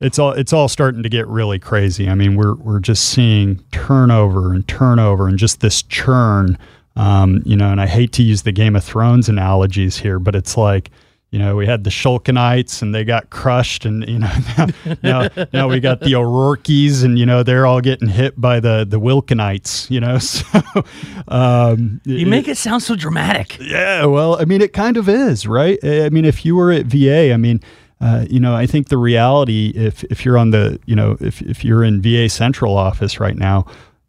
[0.00, 2.08] it's all it's all starting to get really crazy.
[2.08, 6.58] I mean, we're we're just seeing turnover and turnover and just this churn.
[6.96, 10.34] Um, you know, and I hate to use the Game of Thrones analogies here, but
[10.34, 10.90] it's like
[11.30, 15.46] you know, we had the Shulkinites and they got crushed, and you know, now, now,
[15.52, 18.98] now, we got the O'Rourkes, and you know, they're all getting hit by the the
[18.98, 19.88] Wilkinites.
[19.90, 20.44] You know, so
[21.28, 23.58] um, you make it sound so dramatic.
[23.60, 25.78] Yeah, well, I mean, it kind of is, right?
[25.84, 27.60] I mean, if you were at VA, I mean.
[28.00, 31.42] Uh, you know, I think the reality, if if you're on the, you know, if
[31.42, 33.66] if you're in VA central office right now,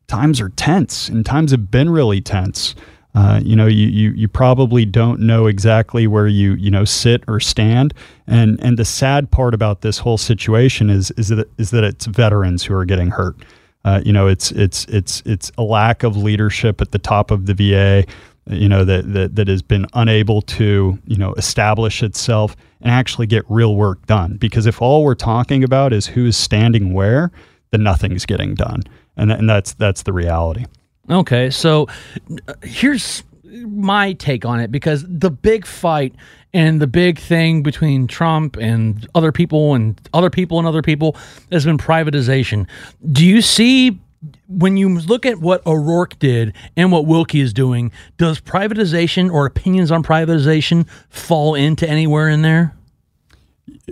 [0.07, 2.75] times are tense, and times have been really tense.
[3.13, 7.23] Uh, you know, you, you you probably don't know exactly where you you know sit
[7.27, 7.93] or stand,
[8.27, 12.05] and and the sad part about this whole situation is is that is that it's
[12.05, 13.35] veterans who are getting hurt.
[13.83, 17.47] Uh, you know, it's it's it's it's a lack of leadership at the top of
[17.47, 18.05] the VA.
[18.51, 23.27] You know that that that has been unable to you know establish itself and actually
[23.27, 24.37] get real work done.
[24.37, 27.31] Because if all we're talking about is who's standing where,
[27.71, 28.83] then nothing's getting done,
[29.15, 30.65] and and that's that's the reality.
[31.09, 31.87] Okay, so
[32.63, 36.15] here's my take on it because the big fight
[36.53, 41.15] and the big thing between Trump and other people and other people and other people
[41.51, 42.67] has been privatization.
[43.11, 43.99] Do you see
[44.47, 49.45] when you look at what O'Rourke did and what Wilkie is doing, does privatization or
[49.45, 52.75] opinions on privatization fall into anywhere in there?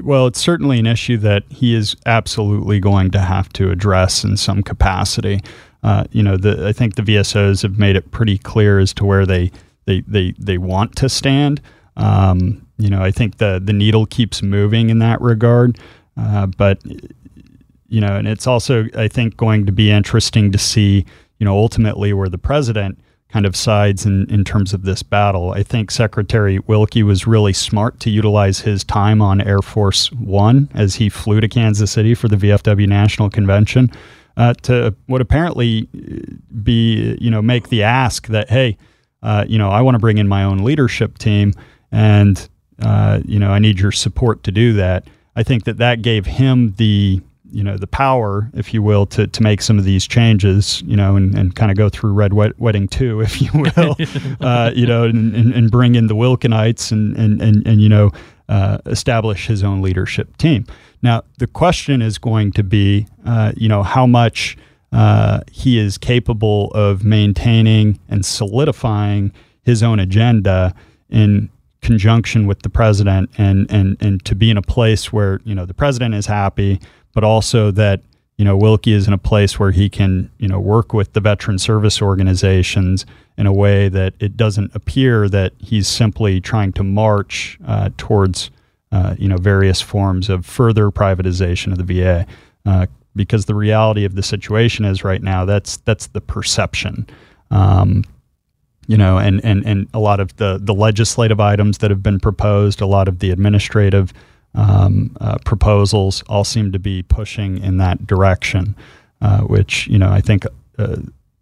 [0.01, 4.37] Well, it's certainly an issue that he is absolutely going to have to address in
[4.37, 5.41] some capacity.
[5.83, 9.05] Uh, you know, the, I think the VSOs have made it pretty clear as to
[9.05, 9.51] where they
[9.85, 11.61] they they, they want to stand.
[11.97, 15.79] Um, you know, I think the the needle keeps moving in that regard,
[16.17, 16.81] uh, but
[17.89, 21.05] you know, and it's also I think going to be interesting to see
[21.39, 22.99] you know ultimately where the president
[23.29, 25.51] kind of sides in, in terms of this battle.
[25.51, 30.67] I think Secretary Wilkie was really smart to utilize his time on Air Force One
[30.73, 33.91] as he flew to Kansas City for the VFW National Convention
[34.35, 35.87] uh, to what apparently
[36.63, 38.77] be, you know, make the ask that, hey,
[39.21, 41.53] uh, you know, I want to bring in my own leadership team
[41.91, 42.49] and,
[42.81, 45.07] uh, you know, I need your support to do that.
[45.35, 47.21] I think that that gave him the,
[47.51, 50.95] you know, the power, if you will, to, to make some of these changes, you
[50.95, 53.95] know, and, and kind of go through Red Wedding 2, if you will,
[54.41, 57.89] uh, you know, and, and, and, bring in the Wilkinites and, and, and, and you
[57.89, 58.11] know,
[58.47, 60.65] uh, establish his own leadership team.
[61.01, 64.57] Now, the question is going to be, uh, you know, how much
[64.91, 69.31] uh, he is capable of maintaining and solidifying
[69.61, 70.73] his own agenda
[71.09, 71.49] in
[71.81, 75.65] conjunction with the president, and and and to be in a place where you know
[75.65, 76.79] the president is happy,
[77.13, 78.01] but also that
[78.37, 81.19] you know Wilkie is in a place where he can you know work with the
[81.19, 83.05] veteran service organizations
[83.37, 88.51] in a way that it doesn't appear that he's simply trying to march uh, towards
[88.91, 92.25] uh, you know, various forms of further privatization of the VA.
[92.65, 97.05] Uh, because the reality of the situation is right now that's that's the perception.
[97.51, 98.03] Um,
[98.87, 102.19] you know, and, and, and a lot of the, the legislative items that have been
[102.19, 104.11] proposed, a lot of the administrative
[104.55, 108.75] um, uh, proposals all seem to be pushing in that direction,
[109.21, 110.45] uh, which, you know, I think
[110.77, 110.97] uh,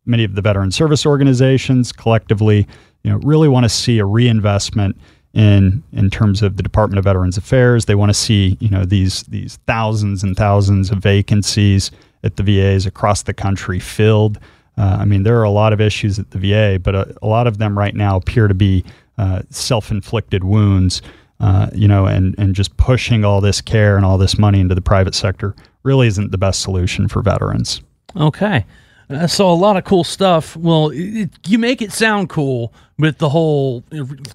[0.06, 2.68] many of the veteran service organizations collectively,
[3.04, 4.98] you know, really want to see a reinvestment
[5.34, 7.86] in in terms of the Department of Veterans Affairs.
[7.86, 11.92] They want to see you know these these thousands and thousands of vacancies
[12.24, 14.40] at the VAs across the country filled.
[14.78, 17.28] Uh, I mean, there are a lot of issues at the VA, but a, a
[17.28, 18.84] lot of them right now appear to be
[19.18, 21.02] uh, self-inflicted wounds.
[21.40, 24.74] Uh, you know, and and just pushing all this care and all this money into
[24.74, 27.82] the private sector really isn't the best solution for veterans.
[28.16, 28.66] Okay.
[29.10, 30.56] Uh, so a lot of cool stuff.
[30.58, 33.82] Well, it, you make it sound cool with the whole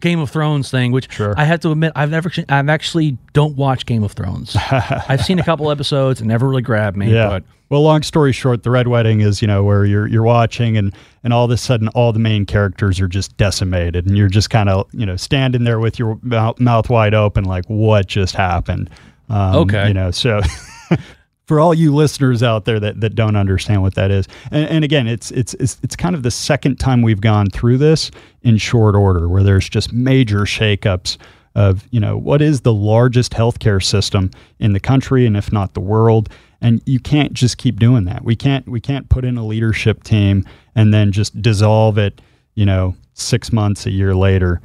[0.00, 1.34] Game of Thrones thing, which Sure.
[1.36, 4.56] I have to admit I've never, I've actually don't watch Game of Thrones.
[4.70, 7.12] I've seen a couple episodes and never really grabbed me.
[7.12, 7.28] Yeah.
[7.28, 10.76] But well, long story short, the Red Wedding is you know where you're you're watching
[10.76, 10.94] and
[11.24, 14.50] and all of a sudden all the main characters are just decimated and you're just
[14.50, 18.34] kind of you know standing there with your mouth, mouth wide open like what just
[18.34, 18.88] happened.
[19.28, 19.88] Um, Okay.
[19.88, 20.40] You know so.
[21.46, 24.84] For all you listeners out there that, that don't understand what that is, and, and
[24.84, 28.10] again, it's, it's it's it's kind of the second time we've gone through this
[28.42, 31.18] in short order, where there's just major shakeups
[31.54, 35.74] of you know what is the largest healthcare system in the country and if not
[35.74, 36.28] the world?
[36.60, 38.22] And you can't just keep doing that.
[38.22, 42.20] We can't we can't put in a leadership team and then just dissolve it
[42.54, 44.60] you know 6 months a year later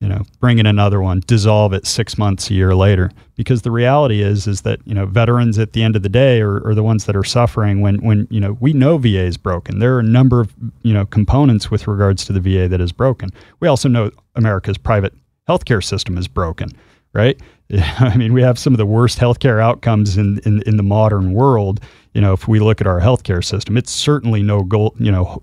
[0.00, 3.10] you know bring in another one dissolve it 6 months a year later.
[3.36, 6.40] Because the reality is is that you know veterans at the end of the day
[6.40, 9.36] are, are the ones that are suffering when when you know we know VA is
[9.36, 9.78] broken.
[9.78, 12.92] There are a number of you know components with regards to the VA that is
[12.92, 13.30] broken.
[13.60, 15.14] We also know America's private
[15.48, 16.70] healthcare system is broken,
[17.12, 17.40] right?
[17.98, 21.32] I mean, we have some of the worst healthcare outcomes in, in, in the modern
[21.32, 21.80] world.
[22.14, 25.42] You know, if we look at our healthcare system, it's certainly no gold, you know,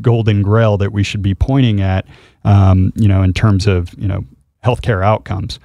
[0.00, 2.06] golden grail that we should be pointing at,
[2.44, 4.24] um, you know, in terms of, you know,
[4.62, 5.58] healthcare outcomes.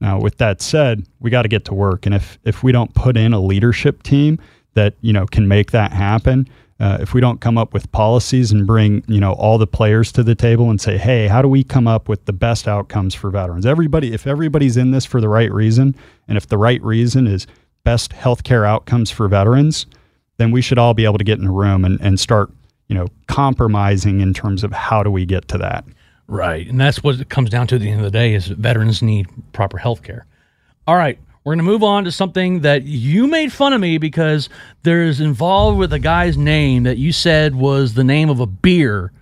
[0.00, 2.06] Now, with that said, we got to get to work.
[2.06, 4.38] And if, if we don't put in a leadership team
[4.74, 6.48] that, you know, can make that happen,
[6.78, 10.12] uh, if we don't come up with policies and bring you know all the players
[10.12, 13.14] to the table and say hey how do we come up with the best outcomes
[13.14, 15.94] for veterans everybody if everybody's in this for the right reason
[16.28, 17.46] and if the right reason is
[17.84, 19.86] best healthcare outcomes for veterans
[20.38, 22.50] then we should all be able to get in a room and, and start
[22.88, 25.84] you know compromising in terms of how do we get to that
[26.28, 26.66] Right.
[26.66, 29.02] And that's what it comes down to at the end of the day is veterans
[29.02, 30.26] need proper health care.
[30.86, 31.18] All right.
[31.46, 34.48] We're going to move on to something that you made fun of me because
[34.82, 39.12] there's involved with a guy's name that you said was the name of a beer.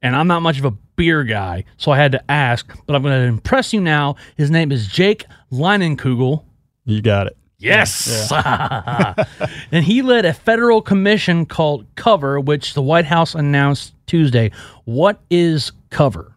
[0.00, 1.64] And I'm not much of a beer guy.
[1.76, 4.16] So I had to ask, but I'm going to impress you now.
[4.38, 6.42] His name is Jake Leinenkugel.
[6.86, 8.32] you got it Yes.
[9.70, 14.52] and he led a federal commission called Cover, which the White House announced Tuesday.
[14.86, 16.33] What is Cover?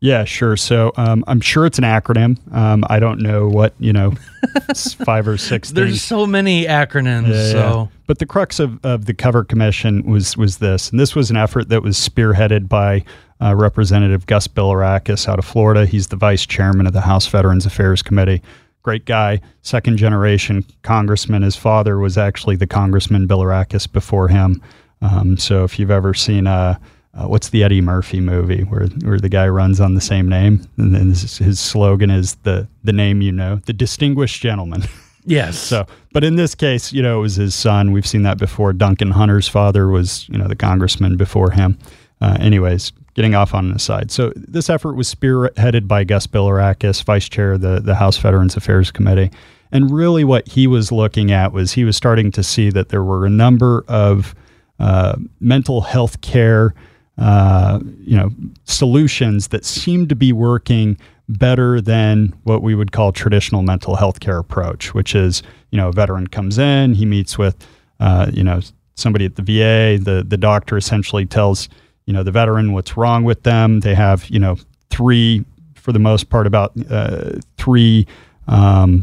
[0.00, 0.56] Yeah, sure.
[0.56, 2.38] So um, I'm sure it's an acronym.
[2.54, 4.14] Um, I don't know what you know,
[5.04, 5.70] five or six.
[5.70, 6.02] There's things.
[6.02, 7.28] so many acronyms.
[7.28, 7.52] Yeah, yeah.
[7.52, 11.30] so but the crux of, of the cover commission was was this, and this was
[11.30, 13.04] an effort that was spearheaded by
[13.42, 15.84] uh, Representative Gus Bilirakis out of Florida.
[15.84, 18.42] He's the vice chairman of the House Veterans Affairs Committee.
[18.82, 21.42] Great guy, second generation congressman.
[21.42, 24.62] His father was actually the Congressman Bilirakis before him.
[25.02, 26.78] Um, so if you've ever seen uh,
[27.14, 30.66] uh, what's the Eddie Murphy movie where where the guy runs on the same name,
[30.76, 34.82] and then his, his slogan is the the name you know, the distinguished gentleman.
[35.24, 35.58] yes.
[35.58, 37.92] So, but in this case, you know, it was his son.
[37.92, 38.72] We've seen that before.
[38.72, 41.78] Duncan Hunter's father was, you know, the congressman before him.
[42.20, 44.10] Uh, anyways, getting off on an aside.
[44.10, 48.56] So this effort was spearheaded by Gus Bilirakis, vice chair of the, the House Veterans
[48.56, 49.30] Affairs Committee.
[49.72, 53.02] And really what he was looking at was he was starting to see that there
[53.02, 54.34] were a number of
[54.78, 56.74] uh, mental health care
[57.20, 58.30] uh, you know,
[58.64, 60.96] solutions that seem to be working
[61.28, 65.88] better than what we would call traditional mental health care approach, which is, you know,
[65.88, 67.66] a veteran comes in, he meets with,
[68.00, 68.60] uh, you know,
[68.94, 71.68] somebody at the VA, the, the doctor essentially tells,
[72.06, 73.80] you know, the veteran what's wrong with them.
[73.80, 74.56] They have, you know,
[74.88, 75.44] three,
[75.74, 78.06] for the most part, about uh, three,
[78.48, 79.02] um,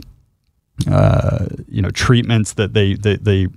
[0.90, 3.48] uh, you know, treatments that they, they, they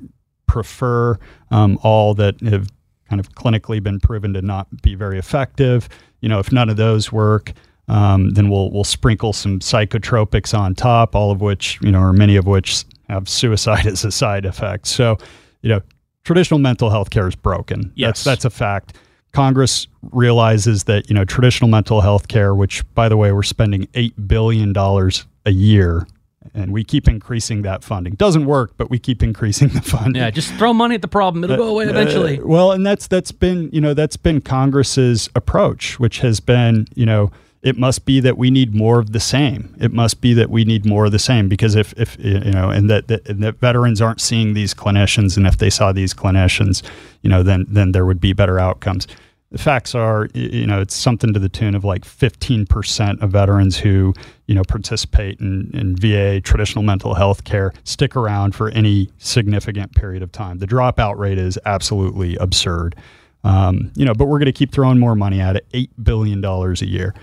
[0.47, 1.19] prefer,
[1.51, 2.69] um, all that have
[3.11, 5.89] kind of clinically been proven to not be very effective.
[6.21, 7.53] You know, if none of those work,
[7.89, 12.13] um, then we'll we'll sprinkle some psychotropics on top, all of which you know, or
[12.13, 14.87] many of which have suicide as a side effect.
[14.87, 15.19] So,
[15.63, 15.83] you know,
[16.25, 17.93] traditional mental health care is broken.
[17.97, 18.23] Yes.
[18.23, 18.97] That's that's a fact.
[19.33, 23.89] Congress realizes that you know traditional mental health care, which by the way we're spending
[23.95, 26.07] eight billion dollars a year,
[26.55, 28.14] and we keep increasing that funding.
[28.14, 30.20] Doesn't work, but we keep increasing the funding.
[30.22, 32.38] yeah, just throw money at the problem; it'll go away eventually.
[32.38, 36.86] Uh, well, and that's that's been you know that's been Congress's approach, which has been
[36.95, 37.30] you know
[37.62, 39.74] it must be that we need more of the same.
[39.78, 42.70] It must be that we need more of the same because if if you know
[42.70, 46.14] and that that, and that veterans aren't seeing these clinicians, and if they saw these
[46.14, 46.82] clinicians,
[47.22, 49.07] you know then then there would be better outcomes.
[49.51, 53.76] The facts are, you know, it's something to the tune of like 15% of veterans
[53.76, 54.14] who,
[54.46, 59.92] you know, participate in, in VA traditional mental health care stick around for any significant
[59.94, 60.59] period of time.
[60.59, 62.94] The dropout rate is absolutely absurd.
[63.42, 66.44] Um, you know, but we're going to keep throwing more money at it, $8 billion
[66.44, 67.14] a year.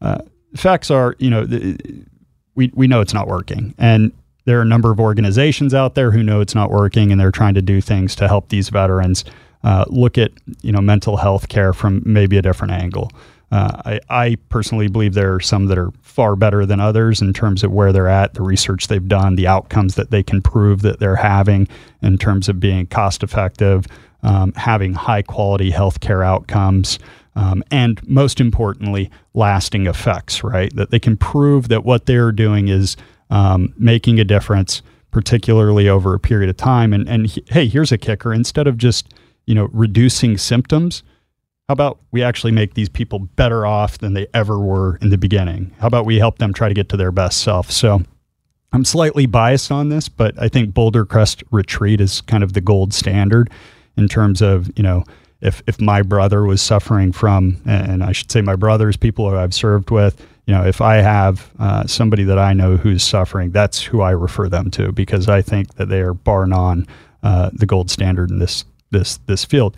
[0.00, 0.18] Uh,
[0.54, 2.04] facts are, you know, the,
[2.54, 3.74] we, we know it's not working.
[3.76, 4.12] And
[4.44, 7.32] there are a number of organizations out there who know it's not working and they're
[7.32, 9.24] trying to do things to help these veterans
[9.64, 10.32] uh, look at
[10.62, 13.10] you know mental health care from maybe a different angle.
[13.50, 17.34] Uh, I, I, personally believe there are some that are far better than others in
[17.34, 20.80] terms of where they're at, the research they've done, the outcomes that they can prove
[20.80, 21.68] that they're having
[22.00, 23.86] in terms of being cost effective,
[24.22, 26.98] um, having high quality healthcare outcomes,
[27.36, 30.74] um, and most importantly, lasting effects, right?
[30.74, 32.96] That they can prove that what they're doing is
[33.28, 36.94] um, making a difference, particularly over a period of time.
[36.94, 39.12] And, and hey, here's a kicker instead of just
[39.46, 41.02] you know, reducing symptoms.
[41.68, 45.18] How about we actually make these people better off than they ever were in the
[45.18, 45.74] beginning?
[45.78, 47.70] How about we help them try to get to their best self?
[47.70, 48.02] So
[48.72, 52.60] I'm slightly biased on this, but I think Boulder Crest Retreat is kind of the
[52.60, 53.50] gold standard
[53.96, 55.04] in terms of, you know,
[55.40, 59.36] if, if my brother was suffering from, and I should say my brothers, people who
[59.36, 63.50] I've served with, you know, if I have uh, somebody that I know who's suffering,
[63.50, 66.86] that's who I refer them to because I think that they are bar none
[67.22, 69.76] uh, the gold standard in this this this field.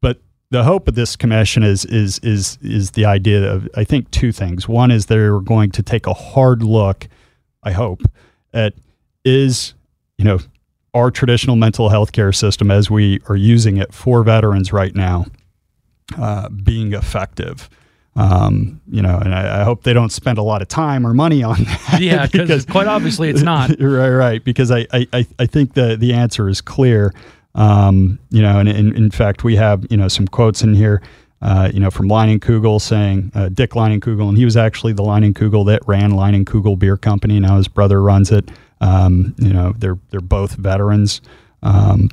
[0.00, 0.20] But
[0.50, 4.32] the hope of this commission is is is is the idea of I think two
[4.32, 4.68] things.
[4.68, 7.08] One is they're going to take a hard look,
[7.62, 8.02] I hope,
[8.52, 8.74] at
[9.24, 9.74] is
[10.18, 10.38] you know
[10.92, 15.26] our traditional mental health care system as we are using it for veterans right now
[16.18, 17.68] uh, being effective.
[18.16, 21.12] Um, you know, and I, I, hope they don't spend a lot of time or
[21.12, 21.80] money on that.
[22.00, 23.70] Yeah, because quite obviously it's not.
[23.80, 24.44] right, right.
[24.44, 27.12] Because I, I, I think the the answer is clear.
[27.54, 31.02] Um, you know, and in, fact, we have you know some quotes in here.
[31.42, 35.66] Uh, you know, from Leinenkugel saying uh, Dick Kugel, and he was actually the Leinenkugel
[35.66, 37.38] that ran Leinenkugel Beer Company.
[37.38, 38.50] Now his brother runs it.
[38.80, 41.20] Um, you know, they're they're both veterans.
[41.62, 42.08] Um,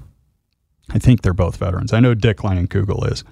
[0.90, 1.94] I think they're both veterans.
[1.94, 3.24] I know Dick Leinenkugel is.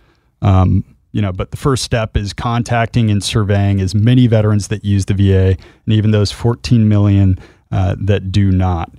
[0.42, 4.86] Um, you know, but the first step is contacting and surveying as many veterans that
[4.86, 7.38] use the VA, and even those 14 million
[7.72, 8.92] uh, that do not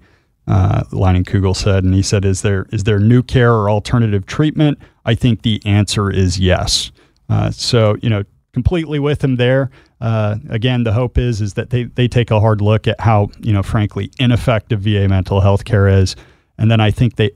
[0.46, 4.78] uh, Leinenkugel said, and he said, "Is there is there new care or alternative treatment?"
[5.04, 6.92] I think the answer is yes.
[7.28, 9.70] Uh, so you know, completely with him there.
[10.00, 13.28] Uh, again, the hope is is that they they take a hard look at how
[13.40, 16.16] you know, frankly, ineffective VA mental health care is,
[16.58, 17.30] and then I think they,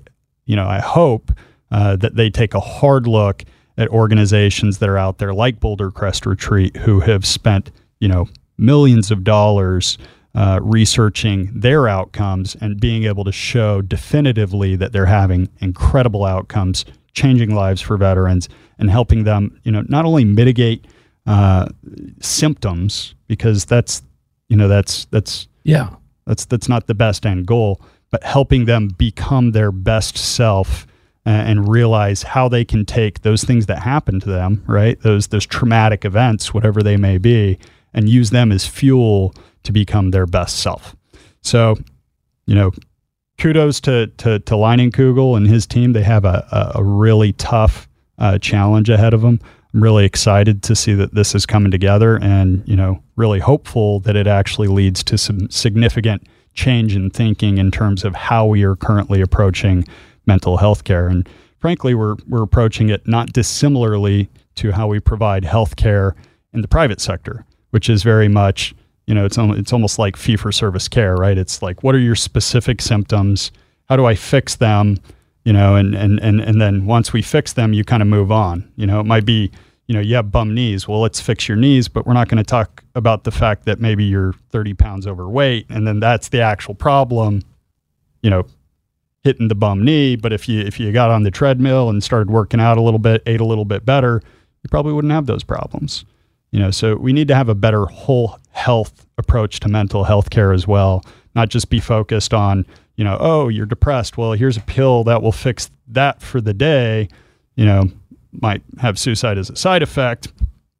[0.46, 1.30] you know, I hope
[1.70, 3.44] uh, that they take a hard look
[3.76, 8.26] at organizations that are out there like Boulder Crest Retreat who have spent you know
[8.56, 9.98] millions of dollars
[10.34, 16.84] uh, researching their outcomes and being able to show definitively that they're having incredible outcomes,
[17.12, 20.86] changing lives for veterans, and helping them, you know, not only mitigate
[21.26, 21.66] uh,
[22.20, 24.02] symptoms because that's,
[24.48, 25.90] you know, that's that's yeah,
[26.26, 27.80] that's that's not the best end goal,
[28.10, 30.86] but helping them become their best self
[31.26, 35.00] and realize how they can take those things that happen to them, right?
[35.00, 37.58] Those those traumatic events, whatever they may be,
[37.94, 39.34] and use them as fuel
[39.64, 40.94] to become their best self.
[41.42, 41.76] So,
[42.46, 42.72] you know,
[43.38, 45.92] kudos to to, to Leinenkugel and his team.
[45.92, 47.88] They have a, a, a really tough
[48.18, 49.40] uh, challenge ahead of them.
[49.72, 54.00] I'm really excited to see that this is coming together, and you know, really hopeful
[54.00, 58.62] that it actually leads to some significant change in thinking in terms of how we
[58.62, 59.84] are currently approaching
[60.26, 61.08] mental health care.
[61.08, 66.14] And frankly, we're we're approaching it not dissimilarly to how we provide health care
[66.52, 68.74] in the private sector, which is very much
[69.06, 71.36] you know, it's it's almost like fee for service care, right?
[71.36, 73.52] It's like, what are your specific symptoms?
[73.88, 74.98] How do I fix them?
[75.44, 78.32] You know, and and and and then once we fix them, you kind of move
[78.32, 78.70] on.
[78.76, 79.50] You know, it might be,
[79.86, 80.88] you know, you have bum knees.
[80.88, 83.78] Well, let's fix your knees, but we're not going to talk about the fact that
[83.78, 87.42] maybe you're 30 pounds overweight, and then that's the actual problem.
[88.22, 88.46] You know,
[89.22, 90.16] hitting the bum knee.
[90.16, 92.98] But if you if you got on the treadmill and started working out a little
[92.98, 94.22] bit, ate a little bit better,
[94.62, 96.06] you probably wouldn't have those problems.
[96.52, 100.30] You know, so we need to have a better whole health approach to mental health
[100.30, 102.64] care as well, not just be focused on,
[102.96, 104.16] you know, oh, you're depressed.
[104.16, 107.08] Well, here's a pill that will fix that for the day.
[107.56, 107.84] You know,
[108.32, 110.32] might have suicide as a side effect.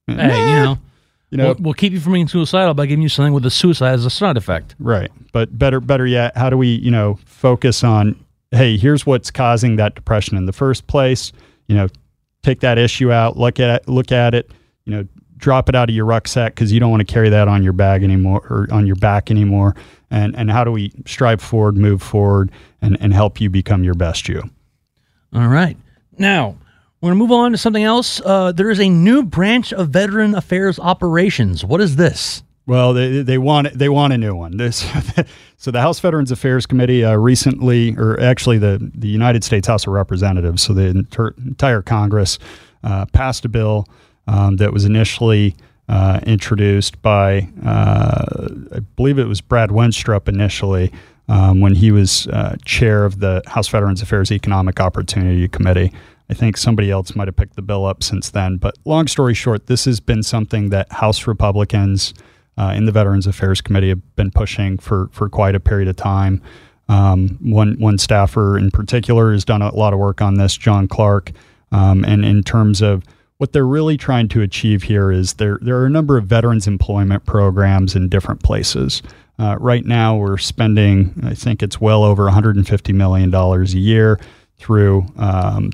[0.07, 0.79] Hey, you know,
[1.31, 3.51] you know, we'll, we'll, keep you from being suicidal by giving you something with a
[3.51, 4.75] suicide as a side effect.
[4.79, 9.31] Right, but better, better yet, how do we, you know, focus on, hey, here's what's
[9.31, 11.33] causing that depression in the first place.
[11.67, 11.89] You know,
[12.43, 14.51] take that issue out, look at look at it.
[14.85, 17.49] You know, drop it out of your rucksack because you don't want to carry that
[17.49, 19.75] on your bag anymore or on your back anymore.
[20.11, 23.95] And and how do we strive forward, move forward, and and help you become your
[23.95, 24.43] best you?
[25.35, 25.77] All right.
[26.19, 26.57] Now,
[27.01, 28.21] We're going to move on to something else.
[28.25, 31.65] Uh, there is a new branch of Veteran Affairs Operations.
[31.65, 32.43] What is this?
[32.67, 34.57] Well, they, they want they want a new one.
[34.57, 34.91] This,
[35.59, 39.87] so the House Veterans Affairs Committee uh, recently, or actually the the United States House
[39.87, 42.39] of Representatives, so the inter- entire Congress,
[42.85, 43.87] uh, passed a bill
[44.27, 45.57] um, that was initially
[45.89, 50.93] uh, introduced by uh, I believe it was Brad Wenstrup initially
[51.29, 55.93] um, when he was uh, chair of the House Veterans Affairs Economic Opportunity Committee.
[56.31, 58.57] I think somebody else might have picked the bill up since then.
[58.57, 62.15] But long story short, this has been something that House Republicans
[62.57, 65.97] uh, in the Veterans Affairs Committee have been pushing for for quite a period of
[65.97, 66.41] time.
[66.89, 70.89] Um, one one staffer in particular has done a lot of work on this, John
[70.89, 71.33] Clark,
[71.73, 73.03] um, and in terms of
[73.39, 76.67] what they're really trying to achieve here is there there are a number of veterans
[76.67, 79.03] employment programs in different places.
[79.39, 84.21] Uh, right now, we're spending, I think it's well over 150 million dollars a year
[84.59, 85.73] through um,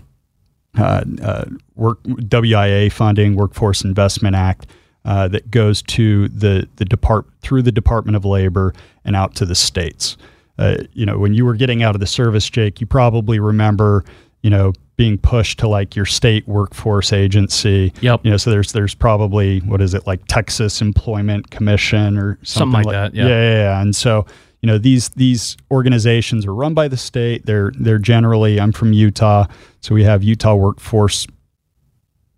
[0.79, 1.45] uh, uh,
[1.75, 4.67] work WIA funding, Workforce Investment Act,
[5.05, 9.47] uh, that goes to the the depart through the Department of Labor and out to
[9.47, 10.17] the states.
[10.59, 14.05] Uh, you know, when you were getting out of the service, Jake, you probably remember,
[14.43, 17.91] you know, being pushed to like your state workforce agency.
[18.03, 18.21] Yep.
[18.23, 22.83] You know, so there's there's probably what is it like Texas Employment Commission or something,
[22.83, 23.27] Something like that, yeah.
[23.27, 23.81] yeah, yeah, yeah.
[23.81, 24.27] And so
[24.61, 27.47] you know these these organizations are run by the state.
[27.47, 29.47] They're they're generally I'm from Utah,
[29.81, 31.27] so we have Utah Workforce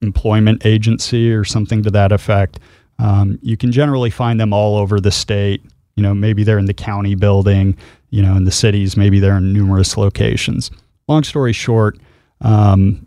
[0.00, 2.60] Employment Agency or something to that effect.
[3.00, 5.64] Um, you can generally find them all over the state.
[5.96, 7.76] You know, maybe they're in the county building.
[8.10, 10.70] You know, in the cities, maybe they're in numerous locations.
[11.08, 11.98] Long story short,
[12.42, 13.06] um,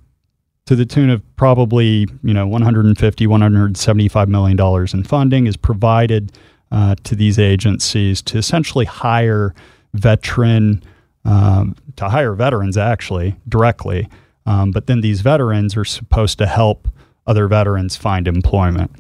[0.65, 6.31] to the tune of probably you know 150 175 million dollars in funding is provided
[6.71, 9.53] uh, to these agencies to essentially hire
[9.93, 10.83] veteran
[11.23, 14.07] um, to hire veterans actually directly
[14.45, 16.88] um, but then these veterans are supposed to help
[17.27, 18.91] other veterans find employment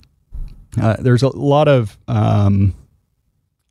[0.81, 2.75] uh, there's a lot of um,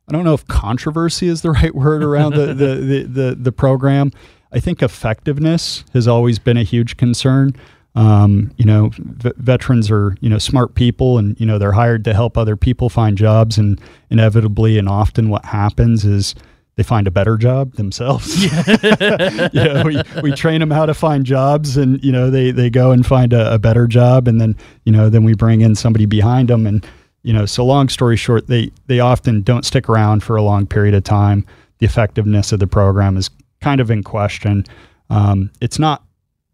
[0.07, 3.51] I don't know if controversy is the right word around the, the, the, the, the
[3.51, 4.11] program.
[4.55, 7.53] I think effectiveness has always been a huge concern.
[7.93, 12.03] Um, you know, v- veterans are you know smart people, and you know they're hired
[12.05, 13.79] to help other people find jobs, and
[14.09, 16.35] inevitably and often what happens is
[16.75, 18.45] they find a better job themselves.
[18.45, 19.49] Yeah.
[19.53, 22.69] you know, we, we train them how to find jobs, and you know they they
[22.69, 25.75] go and find a, a better job, and then you know then we bring in
[25.75, 26.85] somebody behind them, and
[27.23, 30.65] you know so long story short, they they often don't stick around for a long
[30.65, 31.45] period of time.
[31.79, 33.29] The effectiveness of the program is
[33.61, 34.65] kind of in question.
[35.09, 36.03] Um, it's not,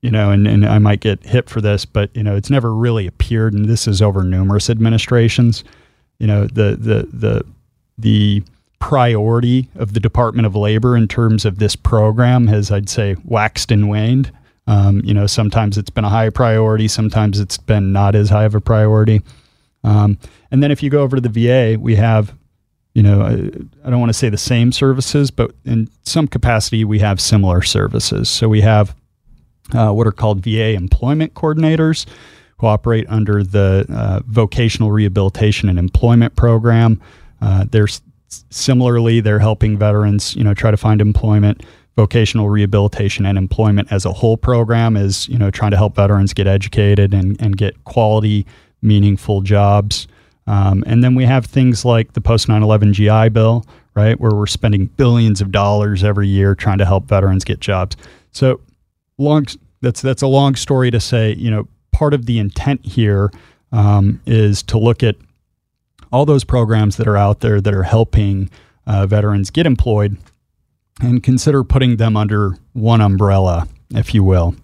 [0.01, 2.73] you know, and, and I might get hit for this, but you know, it's never
[2.73, 5.63] really appeared, and this is over numerous administrations.
[6.19, 7.45] You know, the the the
[7.97, 8.43] the
[8.79, 13.71] priority of the Department of Labor in terms of this program has, I'd say, waxed
[13.71, 14.31] and waned.
[14.67, 18.45] Um, you know, sometimes it's been a high priority, sometimes it's been not as high
[18.45, 19.21] of a priority.
[19.83, 20.17] Um,
[20.51, 22.35] and then if you go over to the VA, we have
[22.93, 23.33] you know, I,
[23.85, 27.61] I don't want to say the same services, but in some capacity, we have similar
[27.61, 28.29] services.
[28.29, 28.95] So we have
[29.73, 32.05] uh, what are called VA employment coordinators
[32.57, 37.01] who operate under the uh, Vocational Rehabilitation and Employment Program.
[37.41, 38.01] Uh, they're s-
[38.49, 41.63] similarly they're helping veterans, you know, try to find employment.
[41.95, 46.33] Vocational rehabilitation and employment as a whole program is, you know, trying to help veterans
[46.33, 48.45] get educated and, and get quality,
[48.81, 50.07] meaningful jobs.
[50.51, 54.31] Um, and then we have things like the post 9 11 GI Bill, right, where
[54.31, 57.95] we're spending billions of dollars every year trying to help veterans get jobs.
[58.33, 58.59] So,
[59.17, 59.45] long
[59.79, 61.33] that's that's a long story to say.
[61.35, 63.31] You know, part of the intent here
[63.71, 65.15] um, is to look at
[66.11, 68.49] all those programs that are out there that are helping
[68.85, 70.17] uh, veterans get employed,
[70.99, 74.55] and consider putting them under one umbrella, if you will.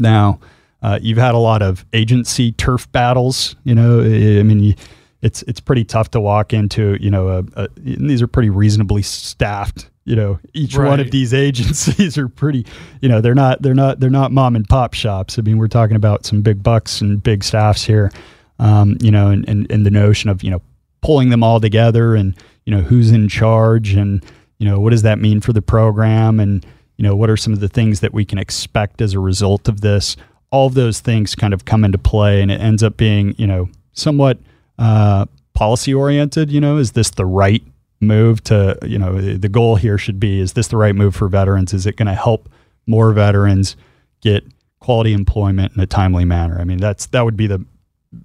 [0.00, 0.40] Now,
[0.84, 3.56] uh, you've had a lot of agency turf battles.
[3.64, 4.74] You know, I mean, you,
[5.22, 6.98] it's it's pretty tough to walk into.
[7.00, 9.88] You know, a, a, these are pretty reasonably staffed.
[10.04, 12.66] You know, each one of these agencies are pretty.
[13.00, 15.38] You know, they're not they're not they're not mom and pop shops.
[15.38, 18.12] I mean, we're talking about some big bucks and big staffs here.
[18.58, 20.60] Um, you know, and, and and the notion of you know
[21.00, 24.22] pulling them all together and you know who's in charge and
[24.58, 26.66] you know what does that mean for the program and
[26.98, 29.68] you know what are some of the things that we can expect as a result
[29.68, 30.16] of this
[30.54, 33.46] all of those things kind of come into play and it ends up being you
[33.46, 34.38] know somewhat
[34.78, 37.62] uh, policy oriented you know is this the right
[38.00, 41.28] move to you know the goal here should be is this the right move for
[41.28, 42.48] veterans is it going to help
[42.86, 43.76] more veterans
[44.20, 44.44] get
[44.80, 47.64] quality employment in a timely manner i mean that's that would be the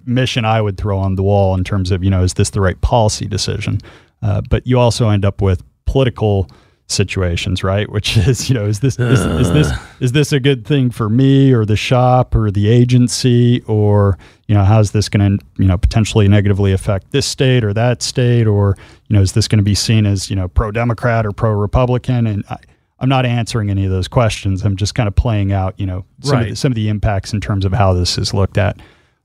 [0.04, 2.60] mission I would throw on the wall in terms of, you know, is this the
[2.60, 3.80] right policy decision?
[4.22, 6.48] Uh, but you also end up with political
[6.90, 7.90] situations, right?
[7.92, 9.78] Which is, you know, is this is, is this uh.
[10.00, 14.18] is this a good thing for me or the shop or the agency or
[14.48, 18.02] you know how's this going to you know potentially negatively affect this state or that
[18.02, 18.76] state or
[19.08, 21.52] you know is this going to be seen as you know pro Democrat or pro
[21.52, 22.26] Republican?
[22.26, 22.56] And I,
[22.98, 24.62] I'm not answering any of those questions.
[24.62, 26.42] I'm just kind of playing out you know some, Right.
[26.42, 28.78] of, the, some of the impacts in terms of how this is looked at.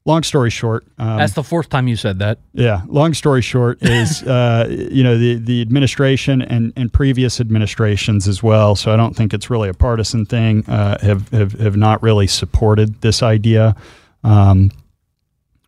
[0.07, 2.37] Long story short, um, That's the fourth time you said that.
[2.53, 2.81] yeah.
[2.85, 8.43] Long story short is, uh, you know, the, the administration and, and previous administrations as
[8.43, 8.75] well.
[8.75, 10.63] So I don't think it's really a partisan thing.
[10.67, 13.75] Uh, have, have have not really supported this idea.
[14.23, 14.69] Um,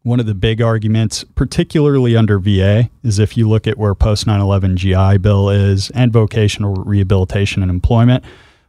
[0.03, 4.27] one of the big arguments, particularly under VA, is if you look at where post
[4.27, 8.23] 9/11 GI Bill is and vocational rehabilitation and employment,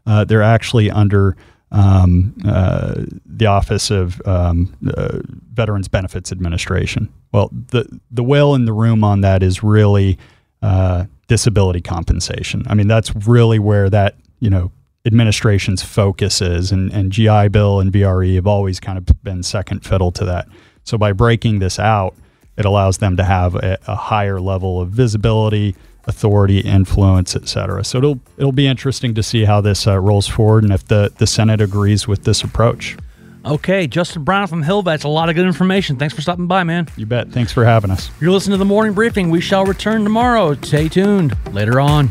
[0.06, 1.36] uh, they're actually under
[1.70, 5.20] um, uh, the Office of um, uh,
[5.52, 7.12] Veterans Benefits Administration.
[7.32, 10.18] Well, the the whale in the room on that is really
[10.62, 12.64] uh, disability compensation.
[12.68, 14.72] I mean, that's really where that you know
[15.04, 19.84] administration's focus is, and, and GI Bill and VRE have always kind of been second
[19.84, 20.48] fiddle to that.
[20.84, 22.14] So by breaking this out,
[22.56, 25.76] it allows them to have a, a higher level of visibility,
[26.06, 27.84] authority, influence, et cetera.
[27.84, 31.12] So it'll it'll be interesting to see how this uh, rolls forward and if the,
[31.18, 32.96] the Senate agrees with this approach.
[33.44, 35.96] Okay, Justin Brown from HillVets a lot of good information.
[35.96, 36.88] Thanks for stopping by, man.
[36.96, 37.30] You bet.
[37.30, 38.10] Thanks for having us.
[38.20, 39.30] You're listening to the morning briefing.
[39.30, 40.54] We shall return tomorrow.
[40.54, 41.36] Stay tuned.
[41.52, 42.10] Later on.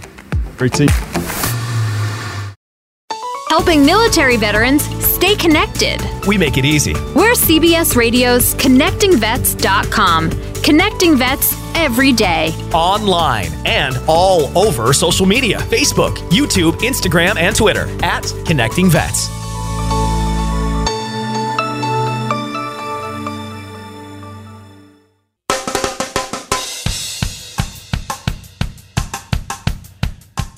[0.58, 2.48] Great to see.
[3.50, 6.02] Helping military veterans stay connected.
[6.28, 6.94] We make it easy.
[7.16, 10.30] We're CBS Radio's ConnectingVets.com.
[10.68, 12.49] Connecting vets every day.
[12.74, 19.47] Online and all over social media Facebook, YouTube, Instagram, and Twitter at Connecting Vets.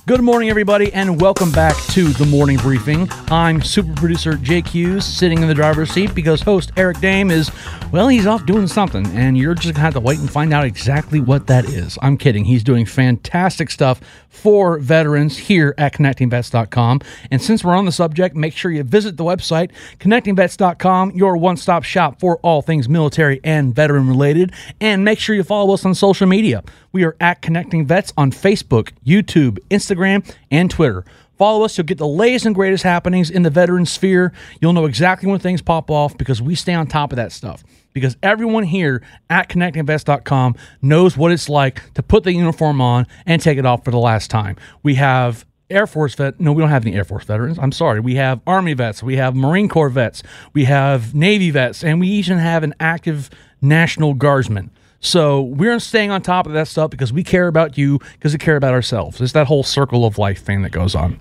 [0.09, 3.07] Good morning, everybody, and welcome back to the morning briefing.
[3.29, 7.51] I'm super producer Jake Hughes, sitting in the driver's seat because host Eric Dehm is,
[7.91, 10.65] well, he's off doing something, and you're just gonna have to wait and find out
[10.65, 11.95] exactly what that is.
[12.01, 12.45] I'm kidding.
[12.45, 17.01] He's doing fantastic stuff for veterans here at connectingvets.com.
[17.31, 21.57] And since we're on the subject, make sure you visit the website, connectingvets.com, your one
[21.57, 24.53] stop shop for all things military and veteran related.
[24.79, 26.63] And make sure you follow us on social media.
[26.91, 31.03] We are at Connecting Vets on Facebook, YouTube, Instagram, and Twitter.
[31.37, 34.33] Follow us, you'll get the latest and greatest happenings in the veteran sphere.
[34.59, 37.63] You'll know exactly when things pop off because we stay on top of that stuff.
[37.93, 43.41] Because everyone here at connectingvets.com knows what it's like to put the uniform on and
[43.41, 44.55] take it off for the last time.
[44.83, 46.39] We have Air Force vet.
[46.39, 47.59] No, we don't have any Air Force veterans.
[47.59, 47.99] I'm sorry.
[47.99, 49.03] We have Army vets.
[49.03, 50.23] We have Marine Corps vets.
[50.53, 53.29] We have Navy vets, and we even have an active
[53.61, 54.71] National Guardsman.
[54.99, 58.39] So we're staying on top of that stuff because we care about you because we
[58.39, 59.21] care about ourselves.
[59.21, 61.19] It's that whole circle of life thing that goes on.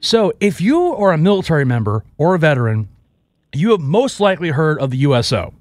[0.00, 2.88] So if you are a military member or a veteran,
[3.52, 5.54] you have most likely heard of the USO.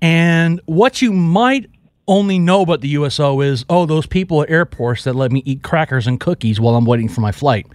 [0.00, 1.70] And what you might
[2.08, 5.62] only know about the USO is, oh, those people at airports that let me eat
[5.62, 7.66] crackers and cookies while I'm waiting for my flight.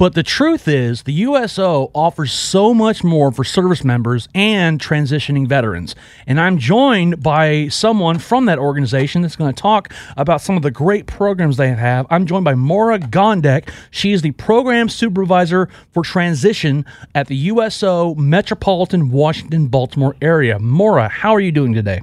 [0.00, 5.46] But the truth is, the USO offers so much more for service members and transitioning
[5.46, 5.94] veterans.
[6.26, 10.62] And I'm joined by someone from that organization that's going to talk about some of
[10.62, 12.06] the great programs they have.
[12.08, 13.68] I'm joined by Maura Gondek.
[13.90, 20.58] She is the program supervisor for transition at the USO Metropolitan Washington Baltimore area.
[20.58, 22.00] Maura, how are you doing today?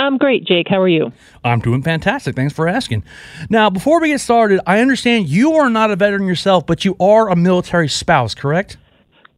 [0.00, 0.66] I'm great, Jake.
[0.66, 1.12] How are you?
[1.44, 2.34] I'm doing fantastic.
[2.34, 3.04] Thanks for asking.
[3.50, 6.96] Now, before we get started, I understand you are not a veteran yourself, but you
[6.98, 8.78] are a military spouse, correct?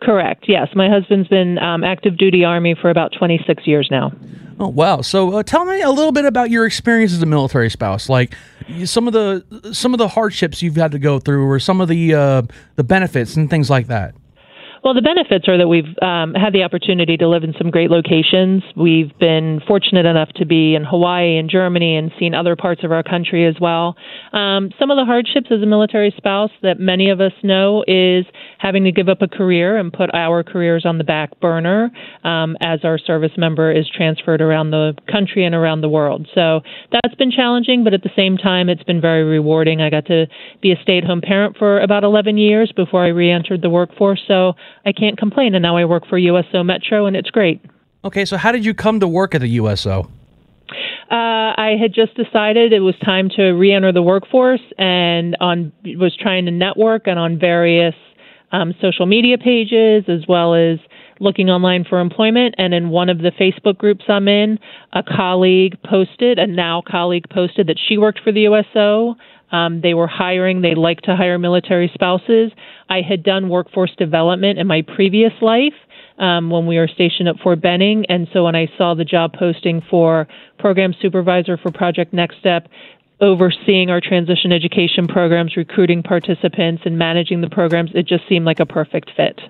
[0.01, 0.45] Correct.
[0.47, 4.13] Yes, my husband's been um, active duty Army for about 26 years now.
[4.61, 5.01] Oh wow!
[5.01, 8.37] So uh, tell me a little bit about your experience as a military spouse, like
[8.85, 11.89] some of the some of the hardships you've had to go through, or some of
[11.89, 12.43] the uh,
[12.77, 14.15] the benefits and things like that.
[14.85, 17.89] Well, the benefits are that we've um, had the opportunity to live in some great
[17.89, 18.65] locations.
[18.77, 22.91] We've been fortunate enough to be in Hawaii and Germany and seen other parts of
[22.91, 23.95] our country as well.
[24.33, 28.27] Um, some of the hardships as a military spouse that many of us know is
[28.63, 31.91] having to give up a career and put our careers on the back burner
[32.23, 36.29] um, as our service member is transferred around the country and around the world.
[36.33, 36.61] So
[36.93, 39.83] that's been challenging, but at the same time, it's been very rewarding.
[39.83, 40.27] I got to
[40.61, 43.71] be a stay at home parent for about 11 years before I re entered the
[43.71, 44.23] workforce.
[44.29, 44.53] So
[44.87, 45.57] I can't complain.
[45.57, 47.61] And now I work for USO Metro, and it's great.
[48.05, 50.09] Okay, so how did you come to work at the USO?
[51.11, 56.17] Uh, I had just decided it was time to re-enter the workforce, and on was
[56.17, 57.95] trying to network and on various
[58.53, 60.79] um, social media pages as well as
[61.21, 62.55] looking online for employment.
[62.59, 64.59] And in one of the Facebook groups I'm in,
[64.93, 69.17] a colleague posted, a now colleague posted that she worked for the USO.
[69.51, 72.53] Um, they were hiring, they like to hire military spouses.
[72.89, 75.75] I had done workforce development in my previous life.
[76.19, 78.05] Um, when we were stationed at Fort Benning.
[78.09, 80.29] And so when I saw the job posting for
[80.59, 82.69] program supervisor for Project Next Step,
[83.21, 88.61] overseeing our transition education programs, recruiting participants, and managing the programs, it just seemed like
[88.61, 89.41] a perfect fit.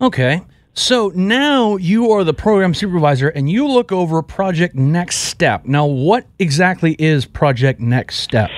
[0.00, 0.42] Okay.
[0.76, 5.64] So now you are the program supervisor and you look over Project Next Step.
[5.66, 8.50] Now, what exactly is Project Next Step?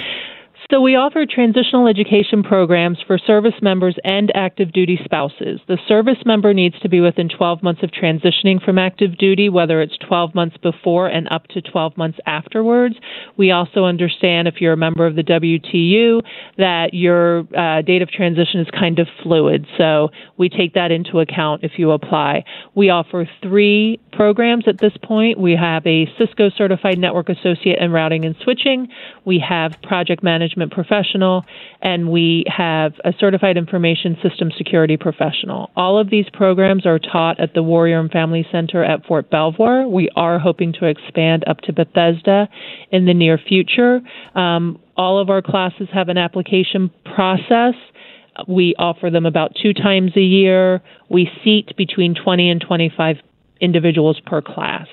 [0.72, 5.60] So we offer transitional education programs for service members and active duty spouses.
[5.68, 9.80] The service member needs to be within 12 months of transitioning from active duty, whether
[9.80, 12.96] it's 12 months before and up to 12 months afterwards.
[13.36, 16.22] We also understand if you're a member of the WTU
[16.58, 19.66] that your uh, date of transition is kind of fluid.
[19.78, 22.42] So we take that into account if you apply.
[22.74, 25.38] We offer three programs at this point.
[25.38, 28.88] We have a Cisco certified network associate in routing and switching.
[29.24, 31.44] We have project management professional
[31.82, 35.70] and we have a certified information system security professional.
[35.76, 39.86] All of these programs are taught at the Warrior and Family Center at Fort Belvoir.
[39.86, 42.48] We are hoping to expand up to Bethesda
[42.90, 44.00] in the near future.
[44.34, 47.74] Um, all of our classes have an application process.
[48.48, 50.82] We offer them about two times a year.
[51.10, 53.16] We seat between 20 and 25
[53.60, 54.86] individuals per class.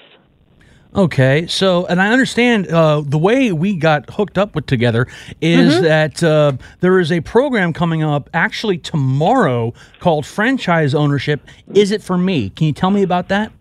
[0.96, 5.08] Okay, so and I understand uh, the way we got hooked up with together
[5.42, 5.84] is mm-hmm.
[5.84, 11.42] that uh, there is a program coming up actually tomorrow called Franchise Ownership.
[11.74, 12.52] Is it for me?
[12.52, 13.52] Can you tell me about that?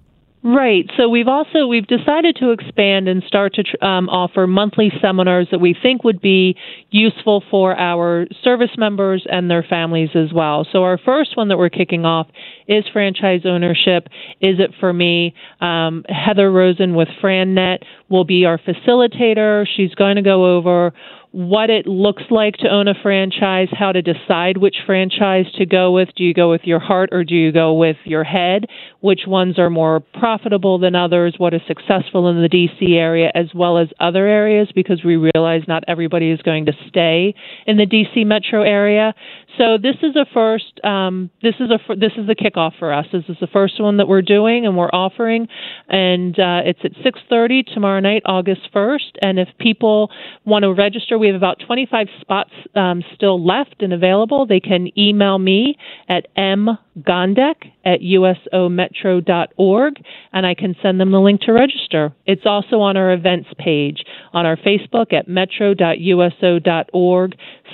[0.45, 0.90] Right.
[0.97, 5.61] So we've also we've decided to expand and start to um, offer monthly seminars that
[5.61, 6.57] we think would be
[6.90, 10.66] useful for our service members and their families as well.
[10.72, 12.26] So our first one that we're kicking off
[12.66, 14.09] is franchise ownership.
[14.40, 15.32] Is it for me?
[15.61, 19.64] Um, Heather Rosen with FranNet will be our facilitator.
[19.76, 20.93] She's going to go over
[21.33, 25.91] what it looks like to own a franchise, how to decide which franchise to go
[25.91, 26.11] with.
[26.14, 28.66] Do you go with your heart or do you go with your head?
[29.01, 31.35] Which ones are more profitable than others?
[31.39, 34.68] What is successful in the DC area as well as other areas?
[34.74, 37.35] Because we realize not everybody is going to stay
[37.66, 39.14] in the DC metro area.
[39.59, 40.80] So this is a first.
[40.82, 43.07] Um, this is a this is the kickoff for us.
[43.12, 45.46] This is the first one that we're doing and we're offering,
[45.88, 49.18] and uh, it's at 6:30 tomorrow night, August 1st.
[49.20, 50.11] And if people
[50.44, 54.46] want to register, we have about 25 spots um, still left and available.
[54.46, 55.76] They can email me
[56.09, 59.95] at mgondek at usometro.org,
[60.33, 62.12] and I can send them the link to register.
[62.26, 65.74] It's also on our events page on our Facebook at metro.uso.org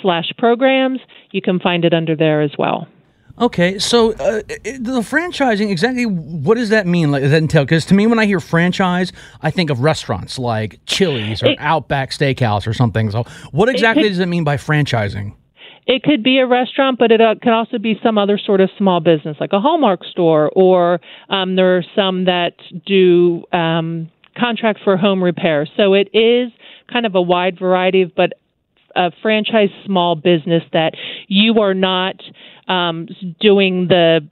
[0.02, 1.00] slash programs.
[1.30, 2.88] You can find it under there as well.
[3.40, 7.12] Okay, so uh, the franchising exactly what does that mean?
[7.12, 7.64] Like, does that entail?
[7.64, 11.58] Because to me, when I hear franchise, I think of restaurants like Chili's or it,
[11.60, 13.12] Outback Steakhouse or something.
[13.12, 15.34] So, what exactly it does it mean by franchising?
[15.88, 18.68] It could be a restaurant, but it uh, can also be some other sort of
[18.76, 22.52] small business, like a Hallmark store, or um, there are some that
[22.84, 25.66] do um, contract for home repair.
[25.78, 26.52] So it is
[26.92, 28.34] kind of a wide variety, of, but
[28.94, 30.92] a franchise small business that
[31.26, 32.16] you are not
[32.68, 33.08] um,
[33.40, 34.28] doing the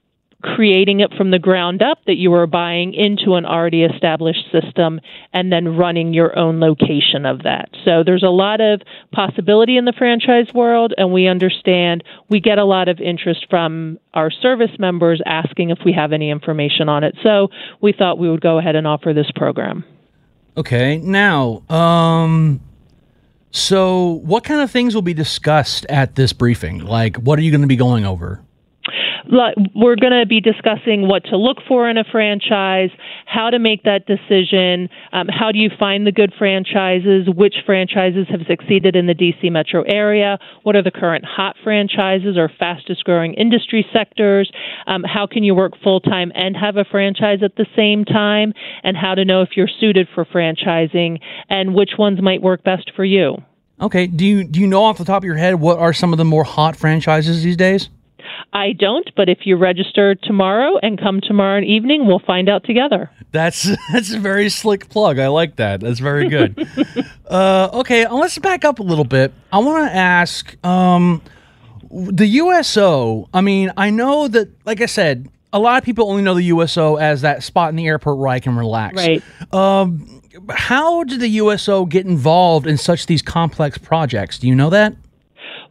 [0.54, 5.00] creating it from the ground up that you are buying into an already established system
[5.32, 7.68] and then running your own location of that.
[7.84, 8.80] So there's a lot of
[9.12, 13.98] possibility in the franchise world and we understand we get a lot of interest from
[14.14, 17.16] our service members asking if we have any information on it.
[17.22, 17.48] So
[17.82, 19.84] we thought we would go ahead and offer this program.
[20.56, 20.98] Okay.
[20.98, 22.60] Now, um
[23.52, 26.80] so, what kind of things will be discussed at this briefing?
[26.80, 28.42] Like, what are you going to be going over?
[29.74, 32.90] We're going to be discussing what to look for in a franchise,
[33.26, 38.26] how to make that decision, um, how do you find the good franchises, which franchises
[38.30, 43.04] have succeeded in the DC metro area, what are the current hot franchises or fastest
[43.04, 44.50] growing industry sectors,
[44.86, 48.52] um, how can you work full time and have a franchise at the same time,
[48.82, 51.18] and how to know if you're suited for franchising
[51.48, 53.36] and which ones might work best for you.
[53.80, 54.06] Okay.
[54.06, 56.16] Do you do you know off the top of your head what are some of
[56.16, 57.90] the more hot franchises these days?
[58.52, 63.10] I don't, but if you register tomorrow and come tomorrow evening, we'll find out together.
[63.32, 65.18] That's that's a very slick plug.
[65.18, 65.80] I like that.
[65.80, 66.66] That's very good.
[67.26, 69.32] uh, okay, uh, let's back up a little bit.
[69.52, 71.20] I want to ask um,
[71.90, 73.28] the USO.
[73.34, 76.44] I mean, I know that, like I said, a lot of people only know the
[76.44, 78.96] USO as that spot in the airport where I can relax.
[78.96, 79.22] Right.
[79.52, 84.38] Um, how did the USO get involved in such these complex projects?
[84.38, 84.94] Do you know that?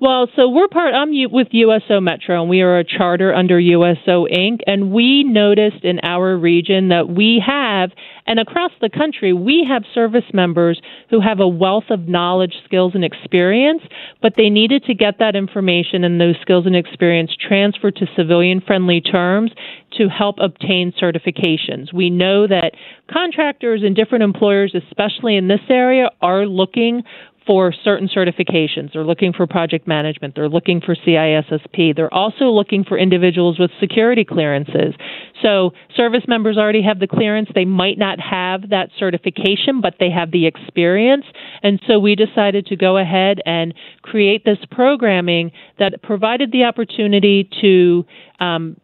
[0.02, 0.94] Well, so we're part.
[0.94, 4.60] I'm with USO Metro, and we are a charter under USO Inc.
[4.68, 7.92] And we noticed in our region that we have,
[8.28, 12.92] and across the country, we have service members who have a wealth of knowledge, skills,
[12.94, 13.84] and experience,
[14.22, 18.60] but they needed to get that information and those skills and experience transferred to civilian
[18.60, 19.52] friendly terms
[19.98, 21.94] to help obtain certifications.
[21.94, 22.72] We know that
[23.10, 27.04] contractors and different employers, especially in this area, are looking
[27.46, 28.94] for certain certifications.
[28.94, 30.36] They're looking for project management.
[30.36, 31.96] They're looking for CISSP.
[31.96, 34.96] They're also looking for individuals with security clearances.
[35.44, 37.50] So service members already have the clearance.
[37.54, 41.26] They might not have that certification, but they have the experience.
[41.62, 47.50] And so we decided to go ahead and create this programming that provided the opportunity
[47.62, 48.06] to
[48.40, 48.78] um,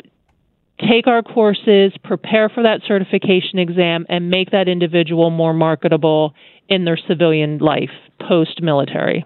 [0.87, 6.33] take our courses, prepare for that certification exam, and make that individual more marketable
[6.69, 7.89] in their civilian life
[8.27, 9.25] post military.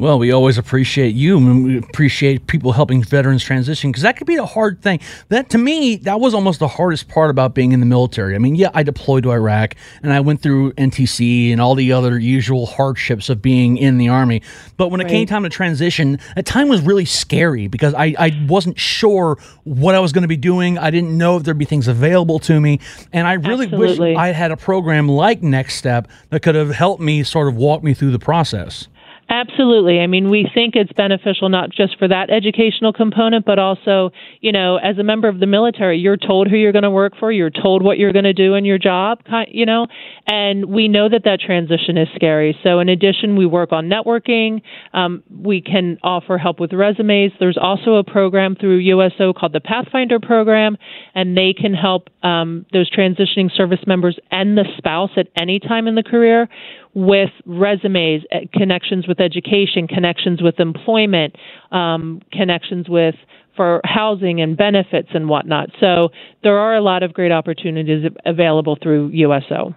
[0.00, 4.26] Well, we always appreciate you and we appreciate people helping veterans transition because that could
[4.26, 4.98] be a hard thing.
[5.28, 8.34] That to me, that was almost the hardest part about being in the military.
[8.34, 11.92] I mean, yeah, I deployed to Iraq and I went through NTC and all the
[11.92, 14.40] other usual hardships of being in the army.
[14.78, 15.06] But when right.
[15.06, 19.36] it came time to transition, that time was really scary because I, I wasn't sure
[19.64, 20.78] what I was going to be doing.
[20.78, 22.80] I didn't know if there'd be things available to me.
[23.12, 24.12] And I really Absolutely.
[24.12, 27.56] wish I had a program like Next Step that could have helped me sort of
[27.56, 28.88] walk me through the process.
[29.32, 30.00] Absolutely.
[30.00, 34.10] I mean, we think it's beneficial not just for that educational component, but also,
[34.40, 37.12] you know, as a member of the military, you're told who you're going to work
[37.16, 39.86] for, you're told what you're going to do in your job, you know,
[40.26, 42.58] and we know that that transition is scary.
[42.64, 44.62] So, in addition, we work on networking.
[44.92, 47.30] Um, we can offer help with resumes.
[47.38, 50.76] There's also a program through USO called the Pathfinder Program,
[51.14, 55.86] and they can help um, those transitioning service members and the spouse at any time
[55.86, 56.48] in the career
[56.94, 61.36] with resumes, eh, connections with education, connections with employment,
[61.70, 63.14] um, connections with
[63.56, 65.70] for housing and benefits and whatnot.
[65.80, 66.10] So
[66.42, 69.74] there are a lot of great opportunities available through USO.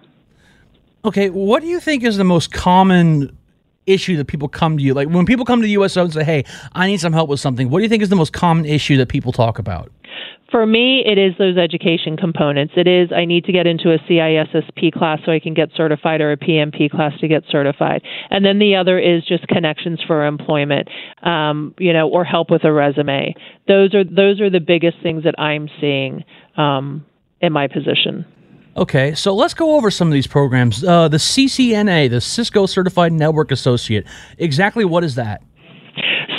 [1.04, 3.36] Okay, what do you think is the most common
[3.86, 4.94] issue that people come to you?
[4.94, 7.68] Like when people come to USO and say, "Hey, I need some help with something."
[7.68, 9.92] What do you think is the most common issue that people talk about?
[10.50, 12.74] For me, it is those education components.
[12.76, 16.20] It is I need to get into a CISSP class so I can get certified
[16.20, 18.02] or a PMP class to get certified.
[18.30, 20.88] And then the other is just connections for employment,
[21.22, 23.34] um, you know, or help with a resume.
[23.66, 26.24] Those are those are the biggest things that I'm seeing
[26.56, 27.04] um,
[27.40, 28.24] in my position.
[28.76, 30.82] Okay, so let's go over some of these programs.
[30.82, 34.04] Uh, the CCNA, the Cisco Certified Network Associate.
[34.38, 35.42] Exactly what is that?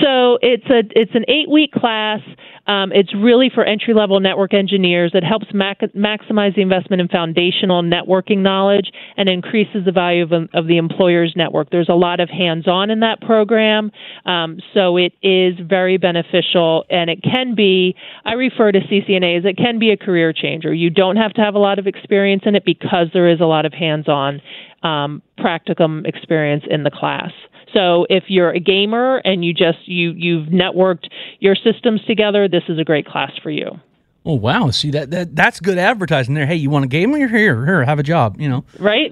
[0.04, 2.20] So it's a it's an eight week class.
[2.68, 5.12] Um, it's really for entry level network engineers.
[5.14, 10.32] It helps mac- maximize the investment in foundational networking knowledge and increases the value of,
[10.54, 11.70] of the employer's network.
[11.70, 13.92] There's a lot of hands on in that program,
[14.26, 17.96] um, so it is very beneficial and it can be,
[18.26, 20.74] I refer to CCNA as it can be a career changer.
[20.74, 23.46] You don't have to have a lot of experience in it because there is a
[23.46, 24.42] lot of hands on
[24.84, 27.32] um, practicum experience in the class.
[27.74, 31.08] So if you're a gamer and you just you you've networked
[31.40, 33.80] your systems together, this is a great class for you.
[34.26, 34.72] Oh wow!
[34.72, 36.48] See that, that that's good advertising there.
[36.48, 37.16] Hey, you want a game?
[37.16, 37.64] You're here.
[37.66, 38.42] Here, have a job.
[38.42, 39.12] You know, right?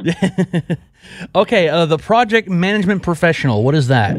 [1.35, 1.69] okay.
[1.69, 3.63] Uh, the project management professional.
[3.63, 4.15] What is that?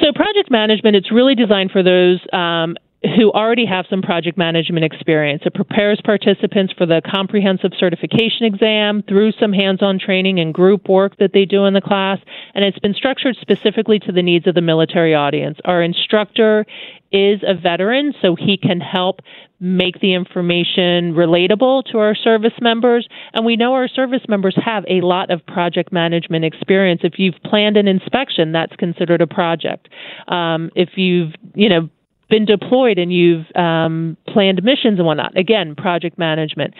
[0.00, 0.96] So project management.
[0.96, 5.42] It's really designed for those um, who already have some project management experience.
[5.46, 10.88] It prepares participants for the comprehensive certification exam through some hands on training and group
[10.88, 12.18] work that they do in the class,
[12.54, 15.58] and it's been structured specifically to the needs of the military audience.
[15.64, 16.66] Our instructor
[17.10, 19.20] is a veteran, so he can help
[19.60, 23.08] make the information relatable to our service members.
[23.32, 27.00] And we know our service members have a lot of project management experience.
[27.04, 29.88] If you've planned an inspection, that's considered a project.
[30.28, 31.90] Um, if you've, you know,
[32.30, 35.36] been deployed and you've um, planned missions and whatnot.
[35.36, 36.72] Again, project management.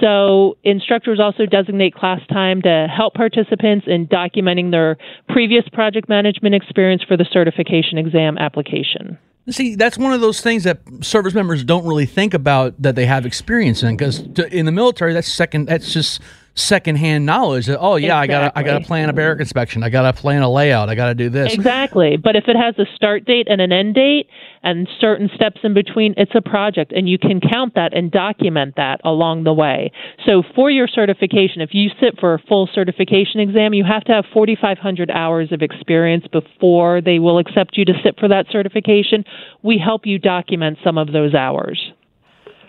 [0.00, 4.96] So instructors also designate class time to help participants in documenting their
[5.28, 9.18] previous project management experience for the certification exam application.
[9.48, 13.06] See, that's one of those things that service members don't really think about that they
[13.06, 14.20] have experience in because
[14.52, 15.66] in the military, that's second.
[15.66, 16.20] That's just
[16.54, 18.34] secondhand knowledge that oh yeah exactly.
[18.34, 19.42] I got I got to plan a barrack mm-hmm.
[19.42, 19.82] inspection.
[19.82, 20.88] I got to plan a layout.
[20.88, 21.54] I got to do this.
[21.54, 22.16] Exactly.
[22.16, 24.28] But if it has a start date and an end date
[24.62, 28.74] and certain steps in between it's a project and you can count that and document
[28.76, 29.92] that along the way.
[30.26, 34.12] So for your certification if you sit for a full certification exam you have to
[34.12, 39.24] have 4500 hours of experience before they will accept you to sit for that certification.
[39.62, 41.92] We help you document some of those hours.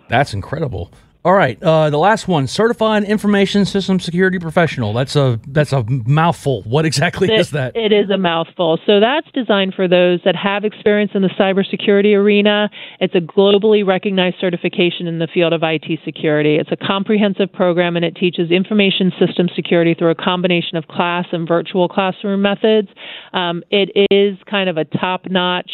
[0.07, 0.91] That's incredible
[1.23, 4.91] All right, uh, the last one, certified information system security professional.
[4.91, 6.63] That's a that's a mouthful.
[6.63, 7.75] What exactly It- is that?
[7.75, 8.79] It is a mouthful.
[8.87, 12.71] So that's designed for those that have experience in the cybersecurity arena.
[12.99, 16.55] It's a globally recognized certification in the field of IT security.
[16.55, 21.27] It's a comprehensive program and it teaches information system security through a combination of class
[21.31, 22.87] and virtual classroom methods.
[23.33, 25.71] Um, it is kind of a top notch.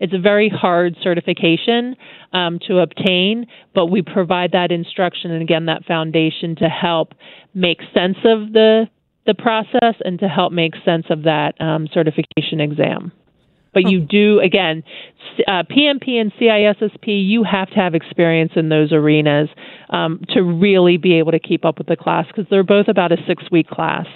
[0.00, 1.96] It's a very hard certification
[2.32, 7.14] um, to obtain, but we provide that instruction and again that foundation to help
[7.54, 8.88] make sense of the
[9.26, 13.12] the process and to help make sense of that um, certification exam.
[13.74, 14.82] But you do again,
[15.46, 17.28] uh, PMP and CISSP.
[17.28, 19.48] You have to have experience in those arenas
[19.90, 23.12] um, to really be able to keep up with the class because they're both about
[23.12, 24.06] a six week class.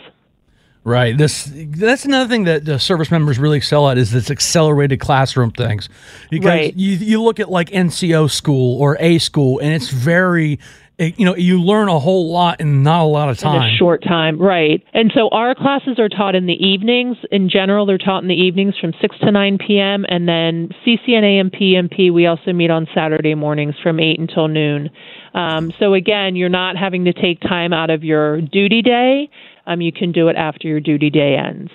[0.85, 1.17] Right.
[1.17, 5.53] This that's another thing that the service members really excel at is this accelerated classroom
[5.53, 5.89] things.
[6.31, 6.77] Because Right.
[6.77, 10.59] you you look at like NCO school or A school and it's very
[10.99, 13.73] eh, you know, you learn a whole lot in not a lot of in time.
[13.73, 14.83] a short time, right?
[14.93, 17.17] And so our classes are taught in the evenings.
[17.31, 20.05] In general, they're taught in the evenings from 6 to 9 p.m.
[20.09, 24.91] And then CCNA and PMP, we also meet on Saturday mornings from 8 until noon.
[25.35, 29.31] Um, so again, you're not having to take time out of your duty day.
[29.67, 31.71] Um, you can do it after your duty day ends.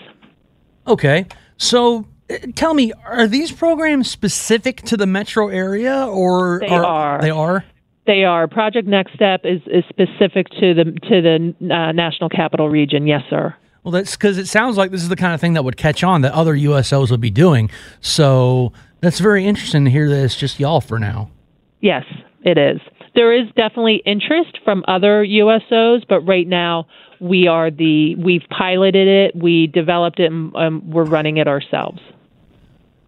[0.87, 1.25] Okay.
[1.57, 7.21] So eh, tell me, are these programs specific to the metro area or They are.
[7.21, 7.65] They are?
[8.05, 8.47] They are.
[8.47, 13.05] Project Next Step is, is specific to the to the uh, National Capital Region.
[13.05, 13.53] Yes, sir.
[13.83, 16.03] Well, that's because it sounds like this is the kind of thing that would catch
[16.03, 17.69] on that other USOs would be doing.
[18.01, 21.31] So that's very interesting to hear that it's just y'all for now.
[21.81, 22.03] Yes,
[22.43, 22.81] it is.
[23.15, 26.87] There is definitely interest from other USOs, but right now
[27.19, 31.99] we are the we've piloted it, we developed it, and um, we're running it ourselves.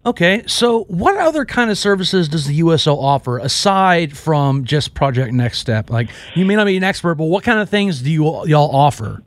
[0.06, 5.34] Okay, so what other kind of services does the USO offer aside from just Project
[5.34, 5.90] Next Step?
[5.90, 8.74] Like, you may not be an expert, but what kind of things do you y'all
[8.74, 9.22] offer?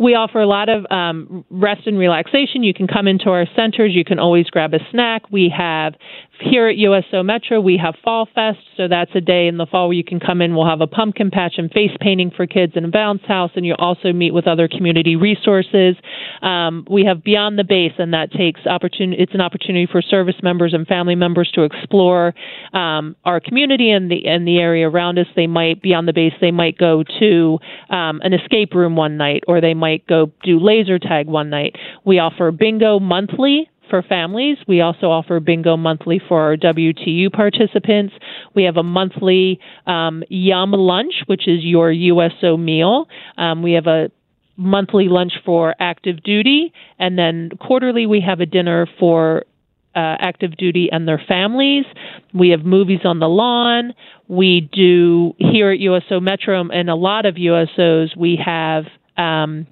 [0.00, 2.64] We offer a lot of um, rest and relaxation.
[2.64, 3.92] You can come into our centers.
[3.94, 5.30] You can always grab a snack.
[5.30, 5.94] We have
[6.40, 8.58] here at USO Metro, we have Fall Fest.
[8.76, 10.54] So that's a day in the fall where you can come in.
[10.54, 13.66] We'll have a pumpkin patch and face painting for kids and a bounce house, and
[13.66, 15.96] you also meet with other community resources.
[16.42, 19.22] Um, we have Beyond the Base, and that takes opportunity.
[19.22, 22.34] It's an opportunity for service members and family members to explore
[22.72, 25.26] um, our community and the and the area around us.
[25.36, 26.32] They might be on the base.
[26.40, 27.58] They might go to
[27.90, 31.76] um, an escape room one night, or they might go do laser tag one night.
[32.04, 34.56] We offer bingo monthly for families.
[34.66, 38.14] We also offer bingo monthly for our WTU participants.
[38.54, 43.08] We have a monthly um, Yum lunch, which is your USO meal.
[43.36, 44.10] Um, we have a
[44.56, 49.44] monthly lunch for active duty, and then quarterly we have a dinner for
[49.94, 51.84] uh, active duty and their families.
[52.32, 53.94] We have movies on the lawn.
[54.28, 58.16] We do here at USO Metro and a lot of USOs.
[58.16, 58.84] We have
[59.16, 59.66] um,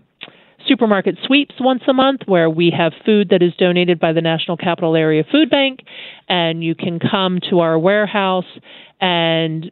[0.69, 4.57] supermarket sweeps once a month where we have food that is donated by the National
[4.57, 5.81] Capital Area Food Bank,
[6.29, 8.45] and you can come to our warehouse
[9.01, 9.71] and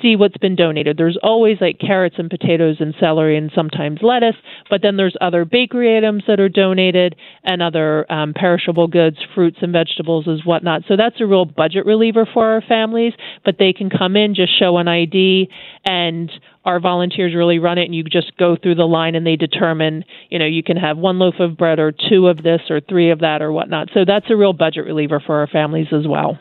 [0.00, 0.96] see what's been donated.
[0.96, 4.36] There's always like carrots and potatoes and celery and sometimes lettuce,
[4.70, 9.58] but then there's other bakery items that are donated and other um, perishable goods, fruits
[9.62, 10.82] and vegetables as whatnot.
[10.86, 14.56] So that's a real budget reliever for our families, but they can come in, just
[14.58, 15.48] show an ID,
[15.84, 16.30] and
[16.66, 20.04] our volunteers really run it and you just go through the line and they determine,
[20.28, 23.10] you know, you can have one loaf of bread or two of this or three
[23.10, 23.88] of that or whatnot.
[23.94, 26.38] So that's a real budget reliever for our families as well.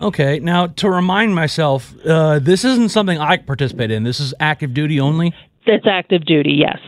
[0.00, 4.04] Okay, now to remind myself, uh, this isn't something I participate in.
[4.04, 5.34] This is active duty only.
[5.66, 6.78] It's active duty, yes.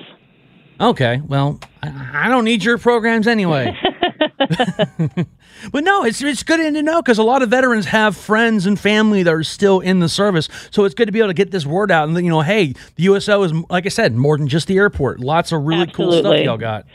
[0.81, 3.77] Okay, well, I don't need your programs anyway.
[5.73, 8.79] but no, it's it's good to know because a lot of veterans have friends and
[8.79, 10.49] family that are still in the service.
[10.71, 12.75] So it's good to be able to get this word out and you know, hey,
[12.97, 15.21] the USO is like I said, more than just the airport.
[15.21, 16.87] Lots of really cool stuff y'all got.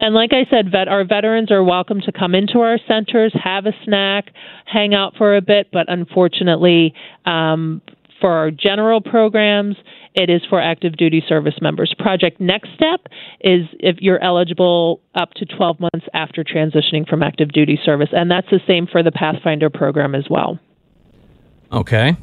[0.00, 3.64] And like I said, vet, our veterans are welcome to come into our centers, have
[3.66, 4.26] a snack,
[4.66, 5.68] hang out for a bit.
[5.72, 6.92] But unfortunately,
[7.24, 7.80] um,
[8.20, 9.76] for our general programs,
[10.14, 11.94] it is for active duty service members.
[11.98, 13.08] Project Next Step
[13.40, 18.30] is if you're eligible up to 12 months after transitioning from active duty service, and
[18.30, 20.58] that's the same for the Pathfinder program as well.
[21.72, 22.16] Okay.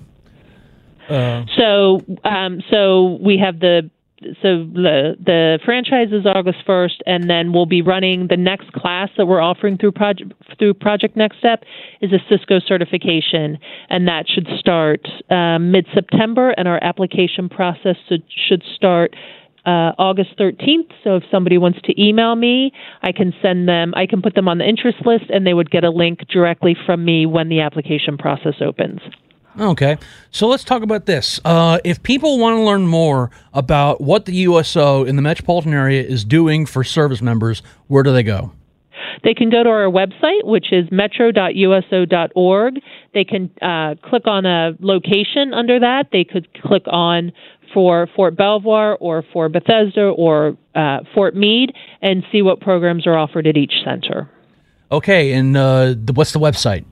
[1.58, 3.90] So, um, so we have the
[4.42, 9.10] so the the franchise is August first, and then we'll be running the next class
[9.18, 11.64] that we're offering through project through Project Next Step
[12.02, 13.58] is a Cisco certification,
[13.90, 19.16] and that should start um, mid September, and our application process should, should start.
[19.64, 20.92] Uh, August 13th.
[21.04, 22.72] So if somebody wants to email me,
[23.04, 25.70] I can send them, I can put them on the interest list and they would
[25.70, 29.02] get a link directly from me when the application process opens.
[29.60, 29.98] Okay,
[30.32, 31.40] so let's talk about this.
[31.44, 36.02] Uh, if people want to learn more about what the USO in the metropolitan area
[36.02, 38.54] is doing for service members, where do they go?
[39.24, 42.74] They can go to our website, which is metro.uso.org.
[43.14, 46.10] They can uh, click on a location under that.
[46.12, 47.32] They could click on
[47.74, 53.18] for Fort Belvoir or for Bethesda or uh, Fort Meade and see what programs are
[53.18, 54.30] offered at each center.
[54.92, 56.86] Okay, and uh, the, what's the website?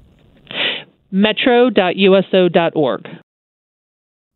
[1.12, 3.08] metro.uso.org.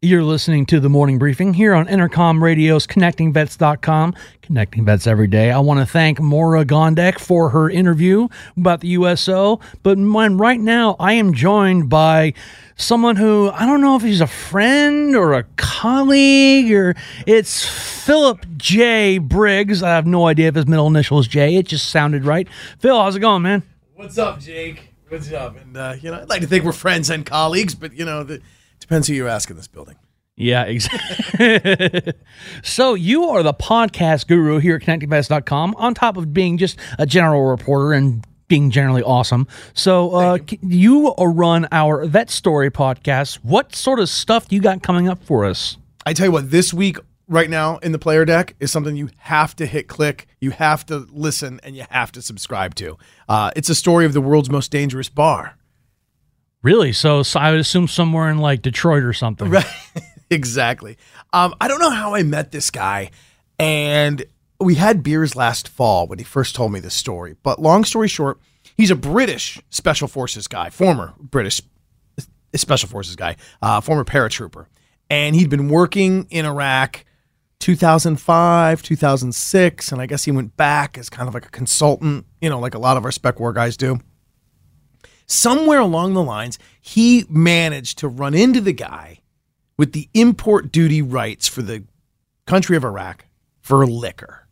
[0.05, 5.49] You're listening to the morning briefing here on Entercom Radio's ConnectingVets.com, connecting vets every day.
[5.49, 8.27] I want to thank Maura Gondek for her interview
[8.57, 9.61] about the USO.
[9.81, 12.33] But when, right now, I am joined by
[12.75, 16.95] someone who I don't know if he's a friend or a colleague or
[17.25, 19.19] it's Philip J.
[19.19, 19.81] Briggs.
[19.81, 21.55] I have no idea if his middle initial is J.
[21.55, 22.45] It just sounded right.
[22.79, 23.63] Phil, how's it going, man?
[23.95, 24.92] What's up, Jake?
[25.13, 25.55] What's up?
[25.57, 28.23] And uh, you know, I'd like to think we're friends and colleagues, but you know,
[28.23, 28.41] the,
[28.79, 29.95] depends who you ask in this building.
[30.35, 32.13] Yeah, exactly.
[32.63, 37.05] so you are the podcast guru here at connectingvets.com on top of being just a
[37.05, 39.47] general reporter and being generally awesome.
[39.75, 41.13] So uh, you.
[41.17, 43.35] you run our Vet Story podcast.
[43.43, 45.77] What sort of stuff do you got coming up for us?
[46.07, 46.97] I tell you what, this week
[47.33, 50.85] right now in the player deck is something you have to hit click, you have
[50.85, 52.97] to listen, and you have to subscribe to.
[53.27, 55.57] Uh, it's a story of the world's most dangerous bar.
[56.61, 56.93] Really?
[56.93, 59.49] So, so I would assume somewhere in like Detroit or something.
[59.49, 59.65] Right.
[60.29, 60.97] exactly.
[61.33, 63.11] Um, I don't know how I met this guy,
[63.59, 64.23] and
[64.59, 67.35] we had beers last fall when he first told me this story.
[67.43, 68.39] But long story short,
[68.77, 71.61] he's a British special forces guy, former British
[72.55, 74.67] special forces guy, uh, former paratrooper,
[75.09, 77.03] and he'd been working in Iraq
[77.63, 82.49] 2005, 2006, and I guess he went back as kind of like a consultant, you
[82.49, 84.01] know, like a lot of our spec war guys do.
[85.27, 89.21] Somewhere along the lines, he managed to run into the guy
[89.77, 91.85] with the import duty rights for the
[92.45, 93.27] country of Iraq
[93.61, 94.45] for liquor.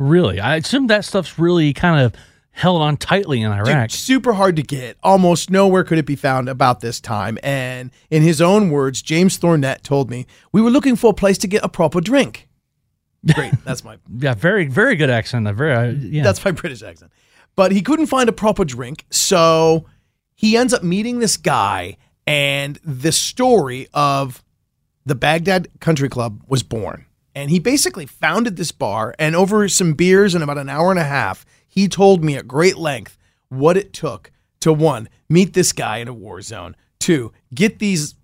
[0.00, 0.40] Really?
[0.40, 2.20] I assume that stuff's really kind of
[2.50, 3.90] held on tightly in Iraq.
[3.90, 4.96] Dude, super hard to get.
[5.04, 7.38] Almost nowhere could it be found about this time.
[7.44, 11.38] And in his own words, James Thornett told me, we were looking for a place
[11.38, 12.47] to get a proper drink.
[13.34, 13.52] Great.
[13.64, 15.48] That's my yeah, very very good accent.
[15.56, 16.22] Very uh, yeah.
[16.22, 17.12] That's my British accent.
[17.56, 19.86] But he couldn't find a proper drink, so
[20.34, 21.96] he ends up meeting this guy,
[22.26, 24.44] and the story of
[25.04, 27.06] the Baghdad Country Club was born.
[27.34, 30.98] And he basically founded this bar, and over some beers and about an hour and
[31.00, 33.18] a half, he told me at great length
[33.48, 34.30] what it took
[34.60, 38.14] to one, meet this guy in a war zone, two, get these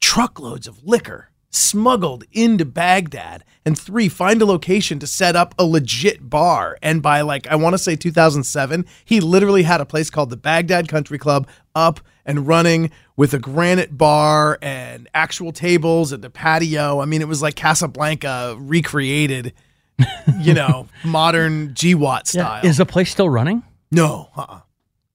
[0.00, 5.64] truckloads of liquor smuggled into Baghdad, and three, find a location to set up a
[5.64, 6.78] legit bar.
[6.82, 10.36] And by like, I want to say 2007, he literally had a place called the
[10.36, 16.30] Baghdad Country Club up and running with a granite bar and actual tables and the
[16.30, 17.00] patio.
[17.00, 19.54] I mean, it was like Casablanca recreated,
[20.40, 22.60] you know, modern GWOT style.
[22.62, 22.70] Yeah.
[22.70, 23.62] Is the place still running?
[23.90, 24.60] No, uh-uh.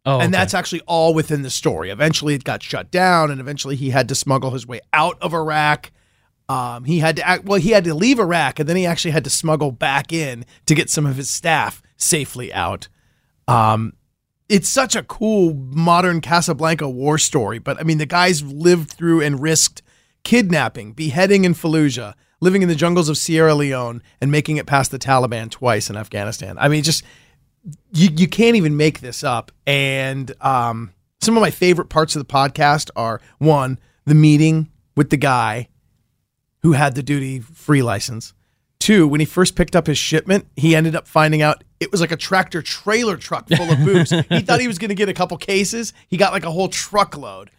[0.05, 0.31] Oh, and okay.
[0.31, 1.89] that's actually all within the story.
[1.89, 5.33] Eventually, it got shut down, and eventually, he had to smuggle his way out of
[5.33, 5.91] Iraq
[6.53, 9.09] um, he had to act, well, he had to leave Iraq, and then he actually
[9.09, 12.87] had to smuggle back in to get some of his staff safely out.
[13.47, 13.93] Um,
[14.49, 19.21] it's such a cool modern Casablanca war story, but I mean, the guys lived through
[19.21, 19.81] and risked
[20.23, 24.91] kidnapping, beheading in Fallujah, living in the jungles of Sierra Leone, and making it past
[24.91, 26.55] the Taliban twice in Afghanistan.
[26.59, 27.03] I mean, just
[27.93, 29.51] you you can't even make this up.
[29.65, 35.09] And um, some of my favorite parts of the podcast are one, the meeting with
[35.09, 35.69] the guy
[36.63, 38.33] who had the duty free license.
[38.79, 42.01] Two, when he first picked up his shipment, he ended up finding out it was
[42.01, 44.09] like a tractor trailer truck full of booze.
[44.29, 45.93] he thought he was going to get a couple cases.
[46.07, 47.51] He got like a whole truckload.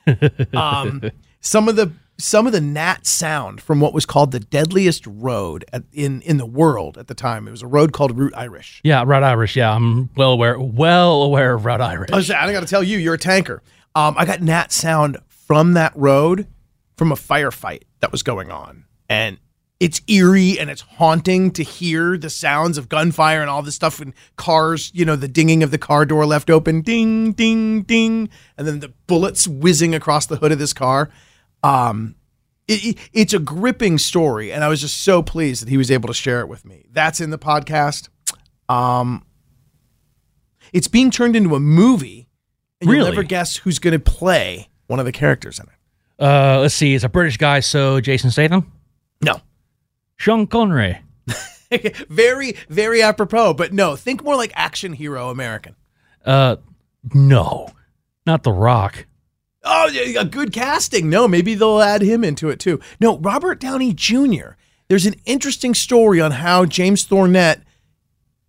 [0.54, 1.02] Um,
[1.40, 5.64] some of the some of the nat sound from what was called the deadliest road
[5.72, 7.48] at, in in the world at the time.
[7.48, 8.80] It was a road called Route Irish.
[8.84, 9.56] Yeah, Route Irish.
[9.56, 12.10] Yeah, I'm well aware well aware of Route Irish.
[12.12, 13.62] I, was, I got to tell you, you're a tanker.
[13.94, 16.46] Um, I got nat sound from that road
[16.96, 19.38] from a firefight that was going on and
[19.80, 24.00] it's eerie and it's haunting to hear the sounds of gunfire and all this stuff
[24.00, 28.28] and cars, you know, the dinging of the car door left open, ding, ding, ding,
[28.56, 31.10] and then the bullets whizzing across the hood of this car.
[31.62, 32.14] Um,
[32.68, 36.06] it, it's a gripping story, and I was just so pleased that he was able
[36.06, 36.86] to share it with me.
[36.90, 38.08] That's in the podcast.
[38.68, 39.26] Um,
[40.72, 42.28] it's being turned into a movie,
[42.80, 43.00] and Really?
[43.02, 46.22] you'll never guess who's going to play one of the characters in it.
[46.24, 46.94] Uh, let's see.
[46.94, 48.72] It's a British guy, so Jason Statham,
[49.24, 49.40] No,
[50.16, 51.00] Sean Connery.
[52.08, 53.54] very, very apropos.
[53.54, 55.76] But no, think more like action hero American.
[56.24, 56.56] Uh,
[57.12, 57.70] no,
[58.26, 59.06] not The Rock.
[59.64, 61.08] Oh a good casting.
[61.08, 62.80] No, maybe they'll add him into it too.
[63.00, 64.56] No, Robert Downey Jr.
[64.88, 67.62] There's an interesting story on how James Thornett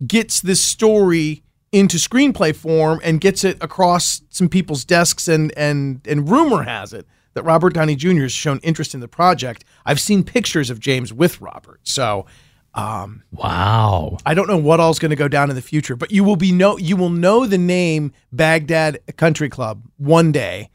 [0.06, 1.42] gets this story
[1.72, 6.92] into screenplay form and gets it across some people's desks and and and rumor has
[6.92, 7.06] it
[7.36, 8.22] that Robert Downey Jr.
[8.22, 9.64] has shown interest in the project.
[9.84, 11.80] I've seen pictures of James with Robert.
[11.84, 12.26] So
[12.74, 14.16] um, wow.
[14.24, 16.36] I don't know what all's going to go down in the future, but you will
[16.36, 20.70] be know you will know the name Baghdad Country Club one day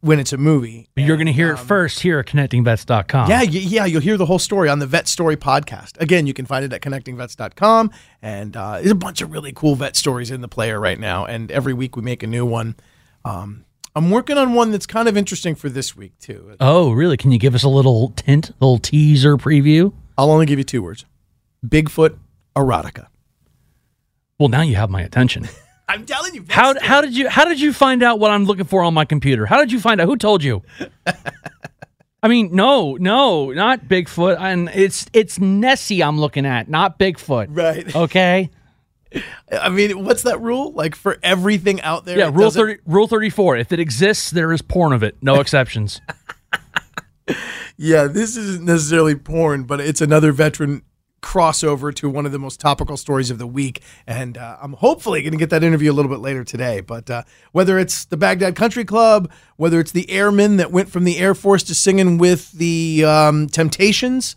[0.00, 0.88] when it's a movie.
[0.96, 3.30] But you're going to hear it first here at connectingvets.com.
[3.30, 6.00] Yeah, yeah, you'll hear the whole story on the Vet Story podcast.
[6.00, 7.92] Again, you can find it at connectingvets.com.
[8.22, 11.26] And uh, there's a bunch of really cool vet stories in the player right now.
[11.26, 12.76] And every week we make a new one.
[13.24, 13.64] Um,
[13.94, 16.54] I'm working on one that's kind of interesting for this week, too.
[16.60, 17.16] Oh, really?
[17.16, 19.92] Can you give us a little tint, little teaser preview?
[20.16, 21.06] I'll only give you two words
[21.66, 22.18] Bigfoot
[22.56, 23.06] erotica.
[24.38, 25.48] Well, now you have my attention.
[25.88, 26.44] I'm telling you.
[26.48, 29.04] How, how did you how did you find out what I'm looking for on my
[29.04, 29.44] computer?
[29.44, 30.06] How did you find out?
[30.06, 30.62] Who told you?
[32.22, 34.38] I mean, no, no, not Bigfoot.
[34.38, 37.48] And it's it's Nessie I'm looking at, not Bigfoot.
[37.50, 37.94] Right.
[37.94, 38.50] Okay.
[39.50, 40.72] I mean, what's that rule?
[40.72, 42.18] Like for everything out there?
[42.18, 43.56] Yeah, rule thirty rule thirty four.
[43.56, 45.16] If it exists, there is porn of it.
[45.20, 46.00] No exceptions.
[47.76, 50.82] Yeah, this isn't necessarily porn, but it's another veteran
[51.22, 53.82] crossover to one of the most topical stories of the week.
[54.06, 56.80] And uh, I'm hopefully going to get that interview a little bit later today.
[56.80, 57.22] But uh,
[57.52, 61.34] whether it's the Baghdad Country Club, whether it's the airmen that went from the Air
[61.34, 64.36] Force to singing with the um, Temptations,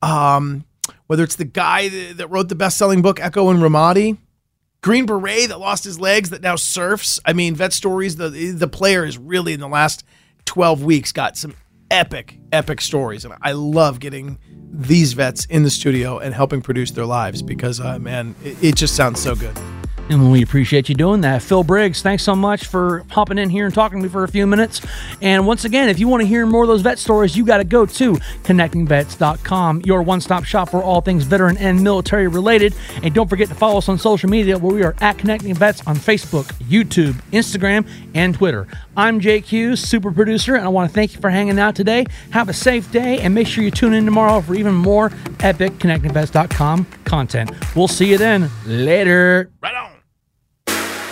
[0.00, 0.64] um,
[1.08, 4.16] whether it's the guy that, wrote the best selling book, Echo in Ramadi.
[4.80, 7.18] Green Beret that lost his legs that now surfs.
[7.24, 10.04] I mean, Vet Stories, the the player is really in the last
[10.44, 11.54] 12 weeks got some
[11.90, 13.24] epic, epic stories.
[13.24, 14.38] And I love getting
[14.70, 18.76] these vets in the studio and helping produce their lives because, uh, man, it, it
[18.76, 19.58] just sounds so good.
[20.10, 21.42] And we appreciate you doing that.
[21.42, 24.28] Phil Briggs, thanks so much for hopping in here and talking to me for a
[24.28, 24.80] few minutes.
[25.20, 27.58] And once again, if you want to hear more of those vet stories, you got
[27.58, 32.74] to go to connectingvets.com, your one stop shop for all things veteran and military related.
[33.02, 35.86] And don't forget to follow us on social media where we are at Connecting Vets
[35.86, 38.66] on Facebook, YouTube, Instagram, and Twitter.
[38.96, 42.06] I'm Jake Hughes, super producer, and I want to thank you for hanging out today.
[42.30, 45.74] Have a safe day and make sure you tune in tomorrow for even more epic
[45.74, 47.50] connectingvets.com content.
[47.76, 48.50] We'll see you then.
[48.66, 49.50] Later.
[49.60, 49.97] Right on.